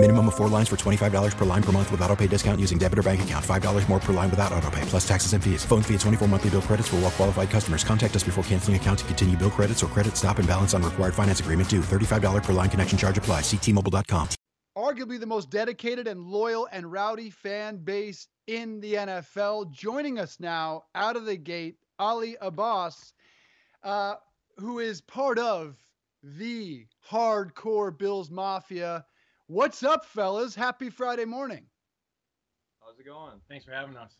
Minimum 0.00 0.28
of 0.28 0.36
four 0.36 0.46
lines 0.46 0.68
for 0.68 0.76
$25 0.76 1.36
per 1.36 1.44
line 1.44 1.62
per 1.62 1.72
month 1.72 1.90
with 1.90 2.00
auto 2.02 2.14
pay 2.14 2.28
discount 2.28 2.60
using 2.60 2.78
debit 2.78 3.00
or 3.00 3.02
bank 3.02 3.22
account. 3.22 3.44
$5 3.44 3.88
more 3.88 3.98
per 3.98 4.12
line 4.12 4.30
without 4.30 4.52
auto 4.52 4.70
pay, 4.70 4.80
plus 4.82 5.06
taxes 5.06 5.32
and 5.32 5.42
fees. 5.42 5.64
Phone 5.64 5.82
fee 5.82 5.94
at 5.94 6.00
24 6.00 6.28
monthly 6.28 6.50
bill 6.50 6.62
credits 6.62 6.86
for 6.86 6.96
all 6.96 7.02
well 7.02 7.10
qualified 7.10 7.50
customers. 7.50 7.82
Contact 7.82 8.14
us 8.14 8.22
before 8.22 8.44
canceling 8.44 8.76
account 8.76 9.00
to 9.00 9.04
continue 9.06 9.36
bill 9.36 9.50
credits 9.50 9.82
or 9.82 9.88
credit 9.88 10.16
stop 10.16 10.38
and 10.38 10.46
balance 10.46 10.72
on 10.72 10.84
required 10.84 11.14
finance 11.14 11.40
agreement 11.40 11.68
due. 11.68 11.80
$35 11.80 12.44
per 12.44 12.52
line 12.52 12.70
connection 12.70 12.96
charge 12.96 13.18
apply. 13.18 13.40
Ctmobile.com. 13.40 14.28
Arguably 14.76 15.18
the 15.18 15.26
most 15.26 15.50
dedicated 15.50 16.06
and 16.06 16.20
loyal 16.20 16.68
and 16.70 16.92
rowdy 16.92 17.30
fan 17.30 17.78
base 17.78 18.28
in 18.46 18.78
the 18.78 18.94
NFL. 18.94 19.72
Joining 19.72 20.20
us 20.20 20.38
now 20.38 20.84
out 20.94 21.16
of 21.16 21.26
the 21.26 21.36
gate, 21.36 21.74
Ali 21.98 22.36
Abbas, 22.40 23.14
uh, 23.82 24.14
who 24.58 24.78
is 24.78 25.00
part 25.00 25.40
of 25.40 25.76
the 26.22 26.86
hardcore 27.10 27.98
Bills 27.98 28.30
Mafia. 28.30 29.04
What's 29.50 29.82
up, 29.82 30.04
fellas? 30.04 30.54
Happy 30.54 30.90
Friday 30.90 31.24
morning. 31.24 31.62
How's 32.82 33.00
it 33.00 33.06
going? 33.06 33.40
Thanks 33.48 33.64
for 33.64 33.70
having 33.70 33.96
us. 33.96 34.12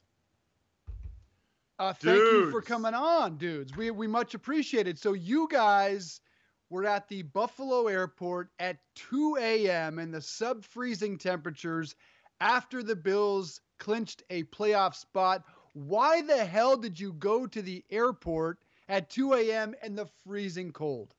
Uh, 1.79 1.93
thank 1.93 2.17
you 2.17 2.51
for 2.51 2.63
coming 2.63 2.95
on, 2.95 3.37
dudes. 3.37 3.77
We 3.77 3.91
we 3.91 4.07
much 4.07 4.33
appreciate 4.33 4.89
it. 4.89 4.99
So 4.99 5.13
you 5.13 5.47
guys 5.51 6.23
were 6.71 6.87
at 6.87 7.09
the 7.09 7.23
Buffalo 7.25 7.89
airport 7.89 8.49
at 8.59 8.79
2 8.95 9.37
a.m. 9.39 9.99
in 9.99 10.11
the 10.11 10.23
sub-freezing 10.23 11.19
temperatures 11.19 11.95
after 12.41 12.83
the 12.83 12.97
Bills 12.97 13.61
clinched 13.79 14.23
a 14.31 14.45
playoff 14.45 14.95
spot. 14.95 15.45
Why 15.75 16.23
the 16.23 16.43
hell 16.43 16.79
did 16.79 16.99
you 16.99 17.13
go 17.13 17.47
to 17.47 17.61
the 17.61 17.85
airport 17.91 18.61
at 18.89 19.11
2 19.11 19.35
a.m. 19.35 19.75
in 19.83 19.95
the 19.95 20.07
freezing 20.25 20.73
cold? 20.73 21.15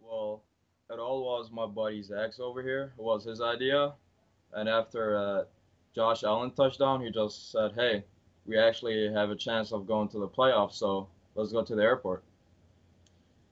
Well, 0.00 0.42
it 0.92 0.98
all 0.98 1.24
was 1.24 1.50
my 1.50 1.66
buddy's 1.66 2.12
ex 2.12 2.38
over 2.38 2.62
here. 2.62 2.92
It 2.98 3.02
was 3.02 3.24
his 3.24 3.40
idea. 3.40 3.94
And 4.52 4.68
after 4.68 5.16
uh, 5.16 5.44
Josh 5.94 6.22
Allen 6.22 6.50
touchdown, 6.50 7.00
he 7.00 7.10
just 7.10 7.50
said, 7.50 7.72
hey, 7.74 8.04
we 8.46 8.58
actually 8.58 9.10
have 9.12 9.30
a 9.30 9.36
chance 9.36 9.72
of 9.72 9.86
going 9.86 10.08
to 10.08 10.18
the 10.18 10.28
playoffs, 10.28 10.74
so 10.74 11.08
let's 11.34 11.52
go 11.52 11.62
to 11.62 11.74
the 11.74 11.82
airport. 11.82 12.22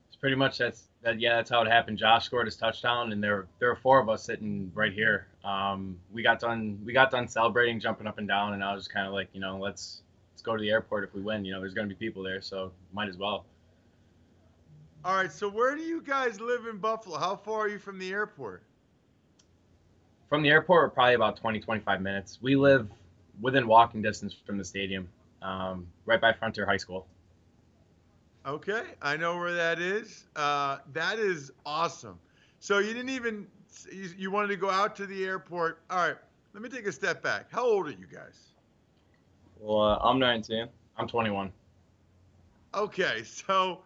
It's 0.09 0.17
pretty 0.17 0.37
much 0.37 0.59
that's 0.59 0.89
that. 1.03 1.21
Yeah, 1.21 1.37
that's 1.37 1.51
how 1.51 1.63
it 1.63 1.69
happened. 1.69 1.99
Josh 1.99 2.27
scored 2.27 2.47
his 2.47 2.57
touchdown, 2.57 3.13
and 3.13 3.23
there 3.23 3.47
there 3.59 3.69
were 3.69 3.77
four 3.77 4.01
of 4.01 4.09
us 4.09 4.25
sitting 4.25 4.71
right 4.75 4.93
here. 4.93 5.29
Um, 5.45 5.99
we 6.13 6.23
got 6.23 6.41
done 6.41 6.81
we 6.85 6.93
got 6.93 7.11
done 7.11 7.29
celebrating, 7.29 7.79
jumping 7.81 8.07
up 8.07 8.19
and 8.19 8.27
down, 8.27 8.55
and 8.55 8.65
I 8.65 8.75
was 8.75 8.85
just 8.85 8.93
kind 8.93 9.07
of 9.07 9.13
like, 9.13 9.29
you 9.33 9.41
know, 9.41 9.59
let's 9.59 10.03
let's 10.33 10.43
go 10.43 10.57
to 10.57 10.61
the 10.61 10.71
airport 10.71 11.05
if 11.05 11.15
we 11.15 11.23
win. 11.23 11.45
You 11.45 11.53
know, 11.53 11.61
there's 11.61 11.75
gonna 11.75 11.89
be 11.89 11.95
people 11.95 12.23
there, 12.23 12.43
so 12.43 12.73
might 12.93 13.09
as 13.09 13.17
well. 13.17 13.47
All 15.03 15.17
right, 15.17 15.33
so 15.33 15.49
where 15.49 15.75
do 15.77 15.83
you 15.83 16.03
guys 16.03 16.43
live 16.43 16.67
in 16.67 16.77
Buffalo? 16.77 17.19
How 17.19 17.35
far 17.35 17.61
are 17.61 17.69
you 17.69 17.79
from 17.79 17.99
the 17.99 18.13
airport? 18.13 18.63
From 20.29 20.43
the 20.43 20.51
airport, 20.51 20.83
we're 20.83 20.91
probably 20.91 21.15
about 21.15 21.39
20, 21.39 21.59
25 21.59 22.03
minutes. 22.03 22.39
We 22.43 22.55
live 22.55 22.87
within 23.41 23.67
walking 23.67 24.03
distance 24.03 24.37
from 24.45 24.59
the 24.59 24.65
stadium, 24.65 25.09
um, 25.41 25.87
right 26.05 26.21
by 26.21 26.35
Frontier 26.35 26.67
High 26.67 26.77
School. 26.77 27.07
Okay, 28.45 28.83
I 29.01 29.17
know 29.17 29.39
where 29.39 29.55
that 29.55 29.79
is. 29.79 30.27
Uh, 30.37 30.79
that 30.93 31.19
is 31.19 31.51
awesome. 31.65 32.19
So 32.59 32.79
you 32.79 32.93
didn't 32.93 33.11
even 33.11 33.47
you, 33.91 34.11
you 34.19 34.31
wanted 34.31 34.49
to 34.49 34.57
go 34.57 34.69
out 34.69 34.95
to 34.97 35.07
the 35.07 35.25
airport. 35.25 35.81
All 35.89 35.97
right, 35.97 36.17
let 36.53 36.63
me 36.63 36.69
take 36.69 36.87
a 36.87 36.93
step 36.93 37.23
back. 37.23 37.47
How 37.51 37.65
old 37.65 37.87
are 37.87 37.93
you 37.93 38.07
guys? 38.13 38.49
Well, 39.59 39.81
uh, 39.81 39.99
I'm 40.03 40.19
19. 40.19 40.69
I'm 40.99 41.09
21. 41.09 41.51
Okay, 42.75 43.23
so 43.25 43.81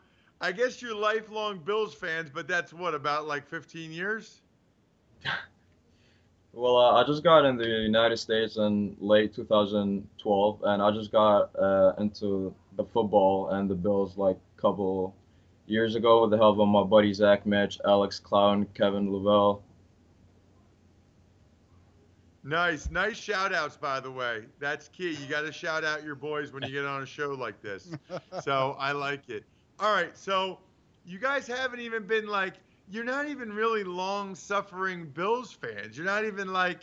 I 0.44 0.53
guess 0.53 0.82
you're 0.82 0.94
lifelong 0.94 1.60
Bills 1.65 1.94
fans, 1.94 2.28
but 2.28 2.47
that's 2.47 2.71
what 2.71 2.94
about 2.94 3.27
like 3.27 3.47
15 3.47 3.91
years? 3.91 4.43
Well, 6.56 6.77
uh, 6.77 7.03
I 7.03 7.05
just 7.05 7.25
got 7.25 7.44
in 7.44 7.56
the 7.56 7.66
United 7.66 8.16
States 8.16 8.59
in 8.59 8.97
late 9.00 9.34
2012, 9.34 10.60
and 10.62 10.81
I 10.81 10.93
just 10.93 11.10
got 11.10 11.50
uh, 11.59 11.94
into 11.99 12.55
the 12.77 12.84
football 12.84 13.49
and 13.49 13.69
the 13.69 13.75
Bills 13.75 14.16
like 14.16 14.37
a 14.56 14.60
couple 14.60 15.16
years 15.66 15.97
ago 15.97 16.22
with 16.22 16.31
the 16.31 16.37
help 16.37 16.61
of 16.61 16.69
my 16.69 16.84
buddy 16.84 17.12
Zach 17.12 17.44
Mitch, 17.44 17.81
Alex 17.84 18.21
Clown, 18.21 18.69
Kevin 18.72 19.12
Lavelle. 19.12 19.65
Nice, 22.44 22.88
nice 22.88 23.16
shout 23.16 23.53
outs, 23.53 23.76
by 23.76 23.99
the 23.99 24.12
way. 24.12 24.44
That's 24.61 24.87
key. 24.87 25.11
You 25.11 25.26
got 25.28 25.41
to 25.41 25.50
shout 25.50 25.82
out 25.82 26.05
your 26.05 26.15
boys 26.15 26.53
when 26.53 26.62
you 26.62 26.71
get 26.71 26.84
on 26.84 27.03
a 27.03 27.06
show 27.06 27.31
like 27.32 27.61
this. 27.62 27.91
so 28.44 28.76
I 28.78 28.93
like 28.93 29.28
it. 29.28 29.43
All 29.80 29.92
right, 29.92 30.16
so 30.16 30.58
you 31.04 31.18
guys 31.18 31.46
haven't 31.46 31.80
even 31.80 32.06
been 32.06 32.26
like 32.26 32.54
you're 32.90 33.04
not 33.04 33.28
even 33.28 33.52
really 33.52 33.84
long 33.84 34.34
suffering 34.34 35.06
Bills 35.06 35.52
fans. 35.52 35.96
You're 35.96 36.06
not 36.06 36.24
even 36.24 36.52
like 36.52 36.80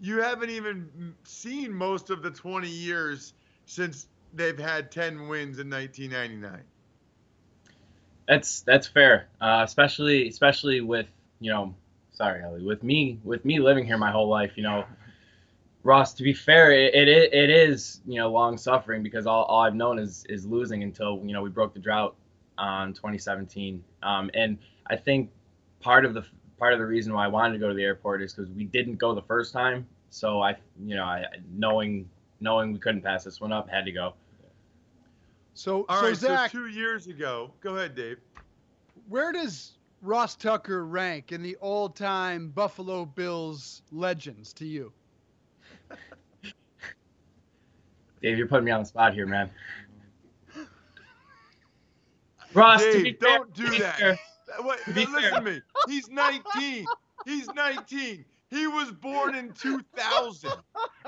you 0.00 0.20
haven't 0.20 0.50
even 0.50 1.14
seen 1.24 1.72
most 1.72 2.10
of 2.10 2.22
the 2.22 2.30
20 2.30 2.68
years 2.68 3.34
since 3.66 4.08
they've 4.34 4.58
had 4.58 4.90
10 4.90 5.28
wins 5.28 5.58
in 5.58 5.70
1999. 5.70 6.62
That's 8.26 8.60
that's 8.62 8.86
fair, 8.86 9.28
uh, 9.40 9.62
especially 9.64 10.28
especially 10.28 10.80
with 10.80 11.06
you 11.40 11.50
know, 11.50 11.74
sorry, 12.12 12.42
Ellie, 12.42 12.64
with 12.64 12.82
me 12.82 13.18
with 13.24 13.44
me 13.44 13.60
living 13.60 13.84
here 13.84 13.98
my 13.98 14.10
whole 14.10 14.28
life. 14.28 14.52
You 14.56 14.62
know, 14.62 14.84
Ross. 15.82 16.14
To 16.14 16.22
be 16.22 16.32
fair, 16.32 16.72
it 16.72 16.94
it, 16.94 17.32
it 17.32 17.50
is 17.50 18.00
you 18.06 18.16
know 18.18 18.30
long 18.30 18.56
suffering 18.56 19.02
because 19.02 19.26
all, 19.26 19.44
all 19.44 19.62
I've 19.62 19.74
known 19.74 19.98
is 19.98 20.24
is 20.28 20.46
losing 20.46 20.82
until 20.82 21.20
you 21.24 21.32
know 21.32 21.42
we 21.42 21.50
broke 21.50 21.74
the 21.74 21.80
drought 21.80 22.14
on 22.58 22.92
2017. 22.94 23.82
Um, 24.02 24.30
and 24.34 24.58
I 24.86 24.96
think 24.96 25.30
part 25.80 26.04
of 26.04 26.14
the 26.14 26.24
part 26.58 26.72
of 26.72 26.78
the 26.78 26.86
reason 26.86 27.12
why 27.12 27.24
I 27.24 27.28
wanted 27.28 27.54
to 27.54 27.58
go 27.58 27.68
to 27.68 27.74
the 27.74 27.82
airport 27.82 28.22
is 28.22 28.34
because 28.34 28.50
we 28.50 28.64
didn't 28.64 28.96
go 28.96 29.14
the 29.14 29.22
first 29.22 29.52
time. 29.52 29.86
So 30.10 30.40
I, 30.42 30.56
you 30.80 30.94
know, 30.94 31.04
I 31.04 31.24
knowing 31.52 32.08
knowing 32.40 32.72
we 32.72 32.78
couldn't 32.78 33.02
pass 33.02 33.24
this 33.24 33.40
one 33.40 33.52
up, 33.52 33.68
had 33.68 33.84
to 33.84 33.92
go. 33.92 34.14
So, 35.54 35.84
All 35.88 36.00
so 36.00 36.06
right, 36.06 36.16
Zach, 36.16 36.50
so 36.50 36.58
two 36.58 36.68
years 36.68 37.06
ago, 37.08 37.52
go 37.60 37.76
ahead, 37.76 37.94
Dave. 37.94 38.18
where 39.08 39.32
does 39.32 39.72
Ross 40.00 40.34
Tucker 40.34 40.86
rank 40.86 41.30
in 41.30 41.42
the 41.42 41.56
all-time 41.56 42.48
Buffalo 42.48 43.04
Bills 43.04 43.82
legends 43.92 44.52
to 44.54 44.64
you? 44.66 44.92
Dave, 48.22 48.38
you're 48.38 48.46
putting 48.46 48.64
me 48.64 48.70
on 48.70 48.80
the 48.80 48.86
spot 48.86 49.14
here, 49.14 49.26
man. 49.26 49.50
Ross, 52.54 52.88
to 52.92 52.92
Dave, 52.92 53.04
be 53.04 53.12
don't 53.12 53.54
to 53.54 53.64
do 53.64 53.70
be 53.70 53.78
that. 53.78 53.98
fair- 53.98 54.18
Wait, 54.60 54.78
To 54.84 54.92
be 54.92 55.06
listen 55.06 55.30
fair. 55.30 55.30
to 55.32 55.40
me. 55.40 55.60
He's 55.86 56.08
19. 56.10 56.86
He's 57.24 57.48
19. 57.54 58.24
He 58.50 58.66
was 58.66 58.90
born 58.92 59.34
in 59.34 59.52
2000. 59.52 60.50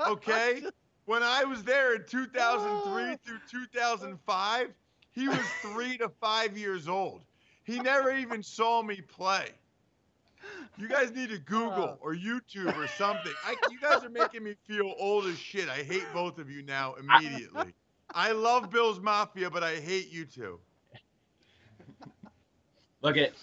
Okay? 0.07 0.63
When 1.05 1.21
I 1.21 1.43
was 1.43 1.63
there 1.63 1.95
in 1.95 2.05
2003 2.07 3.17
through 3.25 3.39
2005, 3.49 4.73
he 5.11 5.27
was 5.27 5.39
three 5.61 5.97
to 5.99 6.09
five 6.21 6.57
years 6.57 6.87
old. 6.87 7.21
He 7.63 7.79
never 7.79 8.11
even 8.15 8.41
saw 8.43 8.81
me 8.81 9.01
play. 9.01 9.49
You 10.77 10.87
guys 10.87 11.11
need 11.11 11.29
to 11.29 11.39
Google 11.39 11.97
or 12.01 12.13
YouTube 12.15 12.75
or 12.77 12.87
something. 12.87 13.31
I, 13.45 13.55
you 13.71 13.79
guys 13.79 14.03
are 14.03 14.09
making 14.09 14.43
me 14.43 14.55
feel 14.67 14.93
old 14.99 15.25
as 15.25 15.37
shit. 15.39 15.69
I 15.69 15.83
hate 15.83 16.05
both 16.13 16.37
of 16.37 16.49
you 16.49 16.61
now 16.63 16.95
immediately. 16.95 17.73
I 18.13 18.31
love 18.31 18.69
Bill's 18.69 18.99
Mafia, 18.99 19.49
but 19.49 19.63
I 19.63 19.75
hate 19.75 20.11
you 20.11 20.25
two. 20.25 20.59
Look 23.05 23.17
at, 23.17 23.33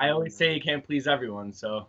I 0.00 0.08
always 0.08 0.34
say 0.34 0.54
you 0.54 0.60
can't 0.60 0.84
please 0.84 1.06
everyone, 1.06 1.52
so 1.52 1.86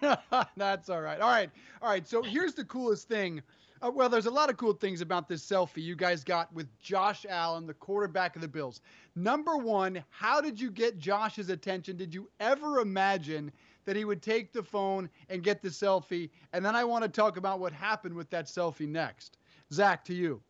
That's 0.54 0.90
all 0.90 1.00
right. 1.00 1.18
All 1.18 1.30
right. 1.30 1.48
All 1.80 1.88
right. 1.88 2.06
So 2.06 2.22
here's 2.22 2.52
the 2.52 2.66
coolest 2.66 3.08
thing. 3.08 3.40
Uh, 3.80 3.90
well, 3.90 4.10
there's 4.10 4.26
a 4.26 4.30
lot 4.30 4.50
of 4.50 4.58
cool 4.58 4.74
things 4.74 5.00
about 5.00 5.28
this 5.28 5.42
selfie 5.42 5.82
you 5.82 5.96
guys 5.96 6.24
got 6.24 6.52
with 6.52 6.68
Josh 6.78 7.24
Allen, 7.26 7.66
the 7.66 7.72
quarterback 7.72 8.36
of 8.36 8.42
the 8.42 8.48
Bills. 8.48 8.82
Number 9.14 9.56
one, 9.56 10.04
how 10.10 10.42
did 10.42 10.60
you 10.60 10.70
get 10.70 10.98
Josh's 10.98 11.48
attention? 11.48 11.96
Did 11.96 12.12
you 12.12 12.28
ever 12.38 12.80
imagine 12.80 13.50
that 13.86 13.96
he 13.96 14.04
would 14.04 14.20
take 14.20 14.52
the 14.52 14.62
phone 14.62 15.08
and 15.30 15.42
get 15.42 15.62
the 15.62 15.70
selfie? 15.70 16.28
And 16.52 16.62
then 16.62 16.76
I 16.76 16.84
want 16.84 17.02
to 17.04 17.08
talk 17.08 17.38
about 17.38 17.60
what 17.60 17.72
happened 17.72 18.14
with 18.14 18.28
that 18.28 18.44
selfie 18.44 18.86
next. 18.86 19.38
Zach, 19.72 20.04
to 20.04 20.12
you. 20.14 20.42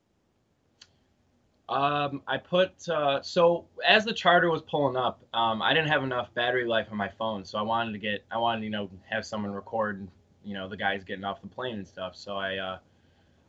Um, 1.68 2.22
I 2.28 2.38
put 2.38 2.88
uh, 2.88 3.20
so 3.22 3.66
as 3.84 4.04
the 4.04 4.12
charter 4.12 4.50
was 4.50 4.62
pulling 4.62 4.96
up, 4.96 5.20
um, 5.34 5.60
I 5.60 5.74
didn't 5.74 5.88
have 5.88 6.04
enough 6.04 6.32
battery 6.34 6.64
life 6.64 6.86
on 6.92 6.96
my 6.96 7.08
phone, 7.08 7.44
so 7.44 7.58
I 7.58 7.62
wanted 7.62 7.92
to 7.92 7.98
get, 7.98 8.24
I 8.30 8.38
wanted 8.38 8.62
you 8.62 8.70
know, 8.70 8.88
have 9.10 9.26
someone 9.26 9.50
record, 9.52 10.06
you 10.44 10.54
know, 10.54 10.68
the 10.68 10.76
guys 10.76 11.02
getting 11.02 11.24
off 11.24 11.42
the 11.42 11.48
plane 11.48 11.74
and 11.74 11.86
stuff. 11.86 12.14
So 12.14 12.36
I, 12.36 12.56
uh, 12.56 12.78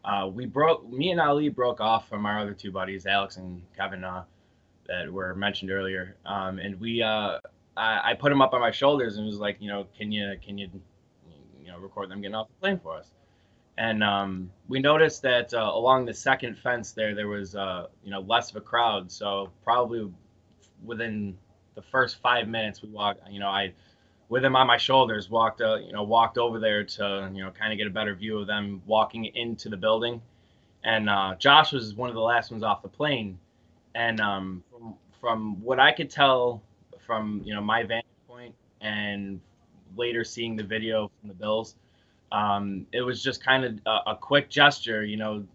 uh, 0.03 0.27
we 0.27 0.45
broke, 0.45 0.89
me 0.89 1.11
and 1.11 1.21
Ali 1.21 1.49
broke 1.49 1.79
off 1.79 2.09
from 2.09 2.25
our 2.25 2.39
other 2.39 2.53
two 2.53 2.71
buddies, 2.71 3.05
Alex 3.05 3.37
and 3.37 3.61
Kevin, 3.75 4.03
uh, 4.03 4.23
that 4.87 5.11
were 5.11 5.35
mentioned 5.35 5.69
earlier, 5.69 6.15
um, 6.25 6.57
and 6.57 6.79
we, 6.79 7.03
uh, 7.03 7.37
I, 7.77 8.11
I 8.11 8.13
put 8.15 8.31
him 8.31 8.41
up 8.41 8.53
on 8.53 8.61
my 8.61 8.71
shoulders 8.71 9.17
and 9.17 9.27
was 9.27 9.37
like, 9.37 9.57
you 9.59 9.69
know, 9.69 9.85
can 9.95 10.11
you 10.11 10.35
can 10.43 10.57
you 10.57 10.69
you 11.61 11.67
know 11.67 11.77
record 11.77 12.09
them 12.09 12.21
getting 12.21 12.35
off 12.35 12.47
the 12.47 12.59
plane 12.59 12.79
for 12.81 12.95
us? 12.97 13.11
And 13.77 14.03
um, 14.03 14.51
we 14.67 14.79
noticed 14.79 15.21
that 15.21 15.53
uh, 15.53 15.71
along 15.73 16.05
the 16.05 16.13
second 16.13 16.57
fence 16.57 16.93
there, 16.93 17.13
there 17.13 17.27
was 17.27 17.55
uh, 17.55 17.87
you 18.03 18.11
know 18.11 18.21
less 18.21 18.49
of 18.49 18.55
a 18.55 18.61
crowd. 18.61 19.11
So 19.11 19.51
probably 19.63 20.11
within 20.83 21.37
the 21.75 21.81
first 21.81 22.19
five 22.21 22.47
minutes, 22.47 22.81
we 22.81 22.89
walked. 22.89 23.21
You 23.29 23.39
know, 23.39 23.49
I 23.49 23.73
with 24.29 24.43
him 24.43 24.55
on 24.55 24.67
my 24.67 24.77
shoulders 24.77 25.29
walked 25.29 25.61
uh, 25.61 25.75
you 25.75 25.93
know 25.93 26.03
walked 26.03 26.37
over 26.37 26.59
there 26.59 26.83
to 26.83 27.29
you 27.33 27.43
know 27.43 27.51
kind 27.51 27.71
of 27.71 27.77
get 27.77 27.87
a 27.87 27.91
better 27.91 28.15
view 28.15 28.39
of 28.39 28.47
them 28.47 28.81
walking 28.85 29.25
into 29.25 29.69
the 29.69 29.77
building. 29.77 30.21
And 30.83 31.09
uh, 31.09 31.35
Josh 31.37 31.71
was 31.73 31.93
one 31.95 32.09
of 32.09 32.15
the 32.15 32.21
last 32.21 32.51
ones 32.51 32.63
off 32.63 32.81
the 32.81 32.87
plane. 32.87 33.37
And 33.93 34.19
um, 34.19 34.63
from, 34.71 34.95
from 35.19 35.63
what 35.63 35.79
I 35.79 35.91
could 35.91 36.09
tell 36.09 36.61
from 37.05 37.41
you 37.45 37.53
know 37.53 37.61
my 37.61 37.83
vantage 37.83 38.05
point 38.27 38.55
and 38.81 39.39
later 39.95 40.23
seeing 40.23 40.55
the 40.55 40.63
video 40.63 41.11
from 41.19 41.29
the 41.29 41.35
Bills, 41.35 41.75
um, 42.31 42.85
it 42.91 43.01
was 43.01 43.23
just 43.23 43.43
kind 43.43 43.65
of 43.65 43.79
a, 43.85 44.11
a 44.11 44.15
quick 44.15 44.49
gesture, 44.49 45.03
you 45.03 45.17
know, 45.17 45.45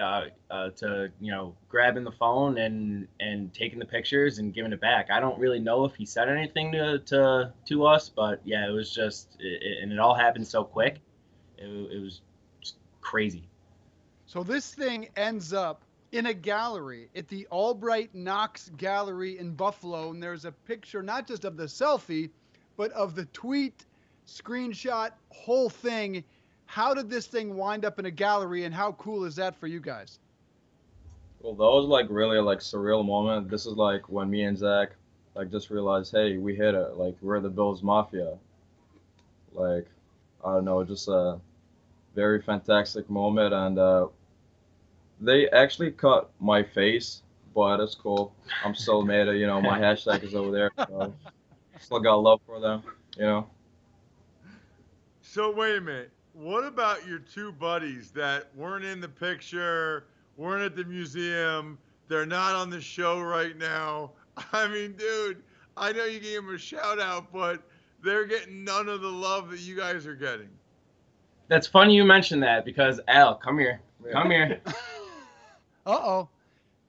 uh, 0.00 0.26
uh, 0.50 0.70
to 0.70 1.10
you 1.20 1.32
know 1.32 1.54
grabbing 1.68 2.04
the 2.04 2.12
phone 2.12 2.58
and 2.58 3.08
and 3.20 3.52
taking 3.54 3.78
the 3.78 3.86
pictures 3.86 4.38
and 4.38 4.52
giving 4.52 4.72
it 4.72 4.80
back. 4.80 5.10
I 5.10 5.20
don't 5.20 5.38
really 5.38 5.60
know 5.60 5.84
if 5.84 5.94
he 5.94 6.04
said 6.04 6.28
anything 6.28 6.72
to 6.72 6.98
to, 6.98 7.52
to 7.66 7.86
us, 7.86 8.08
but 8.08 8.40
yeah, 8.44 8.68
it 8.68 8.72
was 8.72 8.92
just 8.92 9.36
it, 9.38 9.82
and 9.82 9.92
it 9.92 9.98
all 9.98 10.14
happened 10.14 10.46
so 10.46 10.64
quick. 10.64 10.98
It, 11.58 11.64
it 11.66 12.02
was 12.02 12.20
crazy. 13.00 13.48
So 14.26 14.42
this 14.42 14.74
thing 14.74 15.08
ends 15.16 15.52
up 15.52 15.82
in 16.12 16.26
a 16.26 16.34
gallery 16.34 17.08
at 17.14 17.28
the 17.28 17.46
Albright 17.50 18.14
Knox 18.14 18.70
Gallery 18.76 19.38
in 19.38 19.52
Buffalo, 19.52 20.10
and 20.10 20.22
there's 20.22 20.44
a 20.44 20.52
picture 20.52 21.02
not 21.02 21.26
just 21.26 21.44
of 21.44 21.56
the 21.56 21.64
selfie, 21.64 22.30
but 22.76 22.90
of 22.92 23.14
the 23.14 23.24
tweet, 23.26 23.86
screenshot, 24.26 25.10
whole 25.30 25.68
thing. 25.68 26.24
How 26.66 26.94
did 26.94 27.08
this 27.08 27.26
thing 27.26 27.56
wind 27.56 27.84
up 27.84 27.98
in 27.98 28.06
a 28.06 28.10
gallery, 28.10 28.64
and 28.64 28.74
how 28.74 28.92
cool 28.92 29.24
is 29.24 29.36
that 29.36 29.56
for 29.56 29.66
you 29.66 29.80
guys? 29.80 30.18
Well, 31.40 31.54
that 31.54 31.62
was 31.62 31.86
like 31.86 32.06
really 32.10 32.38
like 32.38 32.58
surreal 32.58 33.06
moment. 33.06 33.48
This 33.48 33.66
is 33.66 33.74
like 33.74 34.08
when 34.08 34.28
me 34.30 34.42
and 34.42 34.58
Zach 34.58 34.90
like 35.34 35.50
just 35.50 35.70
realized, 35.70 36.12
hey, 36.12 36.38
we 36.38 36.56
hit 36.56 36.74
it. 36.74 36.96
Like 36.96 37.14
we're 37.20 37.40
the 37.40 37.48
Bills 37.48 37.82
Mafia. 37.82 38.36
Like 39.52 39.86
I 40.44 40.54
don't 40.54 40.64
know, 40.64 40.82
just 40.82 41.08
a 41.08 41.38
very 42.14 42.40
fantastic 42.42 43.08
moment, 43.08 43.54
and 43.54 43.78
uh, 43.78 44.06
they 45.20 45.48
actually 45.50 45.90
cut 45.92 46.30
my 46.40 46.62
face, 46.62 47.22
but 47.54 47.80
it's 47.80 47.94
cool. 47.94 48.32
I'm 48.64 48.74
still 48.74 49.02
made 49.02 49.28
it. 49.28 49.36
You 49.36 49.46
know, 49.46 49.60
my 49.60 49.78
hashtag 49.86 50.24
is 50.24 50.34
over 50.34 50.50
there. 50.50 50.70
So 50.88 51.14
still 51.80 52.00
got 52.00 52.16
love 52.16 52.40
for 52.46 52.58
them. 52.60 52.82
You 53.16 53.24
know. 53.24 53.46
So 55.36 55.50
wait 55.50 55.76
a 55.76 55.80
minute. 55.82 56.12
What 56.32 56.64
about 56.64 57.06
your 57.06 57.18
two 57.18 57.52
buddies 57.52 58.10
that 58.12 58.48
weren't 58.56 58.86
in 58.86 59.02
the 59.02 59.08
picture, 59.10 60.06
weren't 60.38 60.62
at 60.62 60.74
the 60.74 60.84
museum? 60.84 61.76
They're 62.08 62.24
not 62.24 62.54
on 62.54 62.70
the 62.70 62.80
show 62.80 63.20
right 63.20 63.54
now. 63.54 64.12
I 64.54 64.66
mean, 64.66 64.92
dude, 64.92 65.42
I 65.76 65.92
know 65.92 66.06
you 66.06 66.20
gave 66.20 66.36
them 66.36 66.54
a 66.54 66.58
shout 66.58 66.98
out, 66.98 67.34
but 67.34 67.62
they're 68.02 68.24
getting 68.24 68.64
none 68.64 68.88
of 68.88 69.02
the 69.02 69.10
love 69.10 69.50
that 69.50 69.60
you 69.60 69.76
guys 69.76 70.06
are 70.06 70.14
getting. 70.14 70.48
That's 71.48 71.66
funny 71.66 71.94
you 71.94 72.06
mentioned 72.06 72.42
that 72.42 72.64
because 72.64 72.98
Al, 73.06 73.34
come 73.34 73.58
here, 73.58 73.82
come 74.12 74.30
here. 74.30 74.62
Uh 75.84 76.00
oh. 76.02 76.28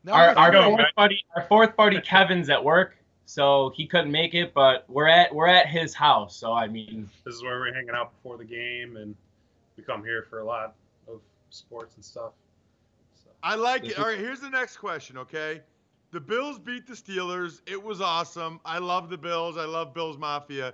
Our, 0.09 0.29
our 0.29 0.53
fourth 0.53 0.95
buddy, 0.95 1.21
our 1.35 1.43
fourth 1.43 1.75
buddy 1.75 1.99
Kevin's 1.99 2.49
at 2.49 2.63
work, 2.63 2.95
so 3.27 3.71
he 3.75 3.85
couldn't 3.85 4.11
make 4.11 4.33
it. 4.33 4.53
But 4.53 4.85
we're 4.87 5.07
at 5.07 5.35
we're 5.35 5.47
at 5.47 5.67
his 5.67 5.93
house, 5.93 6.35
so 6.35 6.53
I 6.53 6.67
mean, 6.67 7.07
this 7.25 7.35
is 7.35 7.43
where 7.43 7.59
we're 7.59 7.73
hanging 7.73 7.93
out 7.93 8.11
before 8.15 8.37
the 8.37 8.45
game, 8.45 8.95
and 8.95 9.13
we 9.75 9.83
come 9.83 10.03
here 10.03 10.25
for 10.27 10.39
a 10.39 10.45
lot 10.45 10.73
of 11.07 11.19
sports 11.51 11.95
and 11.95 12.03
stuff. 12.03 12.31
So. 13.23 13.29
I 13.43 13.55
like 13.55 13.85
it. 13.85 13.99
All 13.99 14.05
right, 14.05 14.17
here's 14.17 14.39
the 14.39 14.49
next 14.49 14.77
question. 14.77 15.17
Okay, 15.17 15.61
the 16.11 16.19
Bills 16.19 16.57
beat 16.57 16.87
the 16.87 16.93
Steelers. 16.93 17.61
It 17.67 17.81
was 17.81 18.01
awesome. 18.01 18.59
I 18.65 18.79
love 18.79 19.09
the 19.09 19.17
Bills. 19.17 19.57
I 19.57 19.65
love 19.65 19.93
Bills 19.93 20.17
Mafia. 20.17 20.73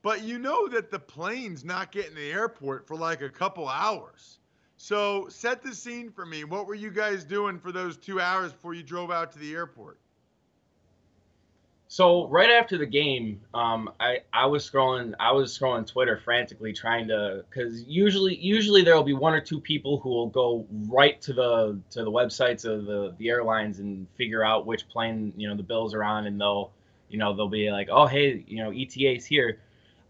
But 0.00 0.22
you 0.22 0.38
know 0.38 0.68
that 0.68 0.92
the 0.92 0.98
plane's 1.00 1.64
not 1.64 1.90
getting 1.90 2.14
the 2.14 2.30
airport 2.30 2.86
for 2.86 2.96
like 2.96 3.20
a 3.20 3.28
couple 3.28 3.68
hours. 3.68 4.38
So 4.76 5.26
set 5.28 5.64
the 5.64 5.74
scene 5.74 6.08
for 6.08 6.24
me. 6.24 6.44
What 6.44 6.68
were 6.68 6.76
you 6.76 6.92
guys 6.92 7.24
doing 7.24 7.58
for 7.58 7.72
those 7.72 7.96
two 7.96 8.20
hours 8.20 8.52
before 8.52 8.74
you 8.74 8.84
drove 8.84 9.10
out 9.10 9.32
to 9.32 9.38
the 9.40 9.52
airport? 9.52 9.98
So 11.90 12.28
right 12.28 12.50
after 12.50 12.76
the 12.76 12.86
game, 12.86 13.40
um, 13.54 13.90
I 13.98 14.18
I 14.30 14.44
was 14.44 14.70
scrolling 14.70 15.14
I 15.18 15.32
was 15.32 15.58
scrolling 15.58 15.86
Twitter 15.86 16.20
frantically 16.22 16.74
trying 16.74 17.08
to 17.08 17.44
because 17.48 17.82
usually 17.84 18.36
usually 18.36 18.82
there 18.82 18.94
will 18.94 19.04
be 19.04 19.14
one 19.14 19.32
or 19.32 19.40
two 19.40 19.58
people 19.58 19.98
who 19.98 20.10
will 20.10 20.28
go 20.28 20.66
right 20.70 21.20
to 21.22 21.32
the 21.32 21.80
to 21.92 22.04
the 22.04 22.10
websites 22.10 22.66
of 22.66 22.84
the 22.84 23.14
the 23.18 23.30
airlines 23.30 23.78
and 23.78 24.06
figure 24.18 24.44
out 24.44 24.66
which 24.66 24.86
plane 24.88 25.32
you 25.38 25.48
know 25.48 25.56
the 25.56 25.62
bills 25.62 25.94
are 25.94 26.04
on 26.04 26.26
and 26.26 26.38
they'll 26.38 26.70
you 27.08 27.18
know 27.18 27.34
they'll 27.34 27.48
be 27.48 27.70
like 27.70 27.88
oh 27.90 28.06
hey 28.06 28.44
you 28.46 28.62
know 28.62 28.70
ETA's 28.70 29.24
here 29.24 29.58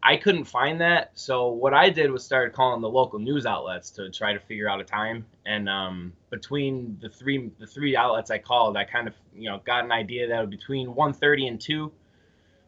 I 0.08 0.16
couldn't 0.16 0.44
find 0.44 0.80
that, 0.80 1.10
so 1.12 1.48
what 1.48 1.74
I 1.74 1.90
did 1.90 2.10
was 2.10 2.24
started 2.24 2.54
calling 2.54 2.80
the 2.80 2.88
local 2.88 3.18
news 3.18 3.44
outlets 3.44 3.90
to 3.90 4.08
try 4.08 4.32
to 4.32 4.40
figure 4.40 4.66
out 4.66 4.80
a 4.80 4.84
time. 4.84 5.26
And 5.44 5.68
um, 5.68 6.14
between 6.30 6.96
the 7.02 7.10
three 7.10 7.50
the 7.58 7.66
three 7.66 7.94
outlets 7.94 8.30
I 8.30 8.38
called, 8.38 8.78
I 8.78 8.84
kind 8.84 9.06
of 9.06 9.12
you 9.36 9.50
know 9.50 9.60
got 9.66 9.84
an 9.84 9.92
idea 9.92 10.26
that 10.26 10.48
between 10.48 10.94
1:30 10.94 11.48
and 11.48 11.60
2. 11.60 11.92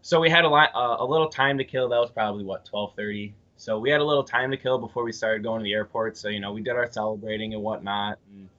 So 0.03 0.21
we 0.21 0.29
had 0.29 0.45
a 0.45 0.51
lot 0.51 0.69
uh, 0.75 1.03
a 1.03 1.07
little 1.07 1.31
time 1.31 1.57
to 1.57 1.65
kill. 1.65 1.89
That 1.89 1.99
was 1.99 2.11
probably 2.11 2.45
what 2.45 2.69
12:30. 2.71 3.33
So 3.57 3.79
we 3.79 3.89
had 3.89 4.03
a 4.03 4.05
little 4.05 4.25
time 4.25 4.51
to 4.51 4.59
kill 4.59 4.77
before 4.77 5.03
we 5.03 5.13
started 5.13 5.43
going 5.43 5.61
to 5.61 5.65
the 5.65 5.73
airport. 5.73 6.19
So 6.19 6.29
you 6.29 6.41
know 6.41 6.53
we 6.53 6.61
did 6.61 6.75
our 6.75 6.93
celebrating 6.93 7.55
and 7.55 7.63
whatnot, 7.63 8.19
and 8.31 8.51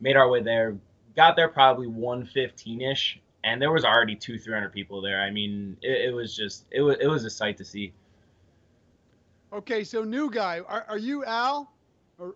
made 0.00 0.14
our 0.14 0.30
way 0.30 0.42
there. 0.44 0.76
Got 1.16 1.34
there 1.34 1.48
probably 1.48 1.88
1:15 1.88 2.88
ish, 2.88 3.18
and 3.42 3.60
there 3.60 3.72
was 3.72 3.84
already 3.84 4.14
two 4.14 4.38
300 4.38 4.72
people 4.72 5.02
there. 5.02 5.20
I 5.20 5.32
mean, 5.32 5.76
it, 5.82 6.10
it 6.10 6.14
was 6.14 6.36
just 6.36 6.66
it 6.70 6.82
was 6.82 6.98
it 7.00 7.08
was 7.08 7.24
a 7.24 7.30
sight 7.30 7.56
to 7.56 7.64
see. 7.64 7.92
Okay, 9.52 9.84
so 9.84 10.04
new 10.04 10.30
guy. 10.30 10.60
Are, 10.60 10.84
are 10.88 10.98
you 10.98 11.24
Al? 11.24 11.72
Or 12.18 12.34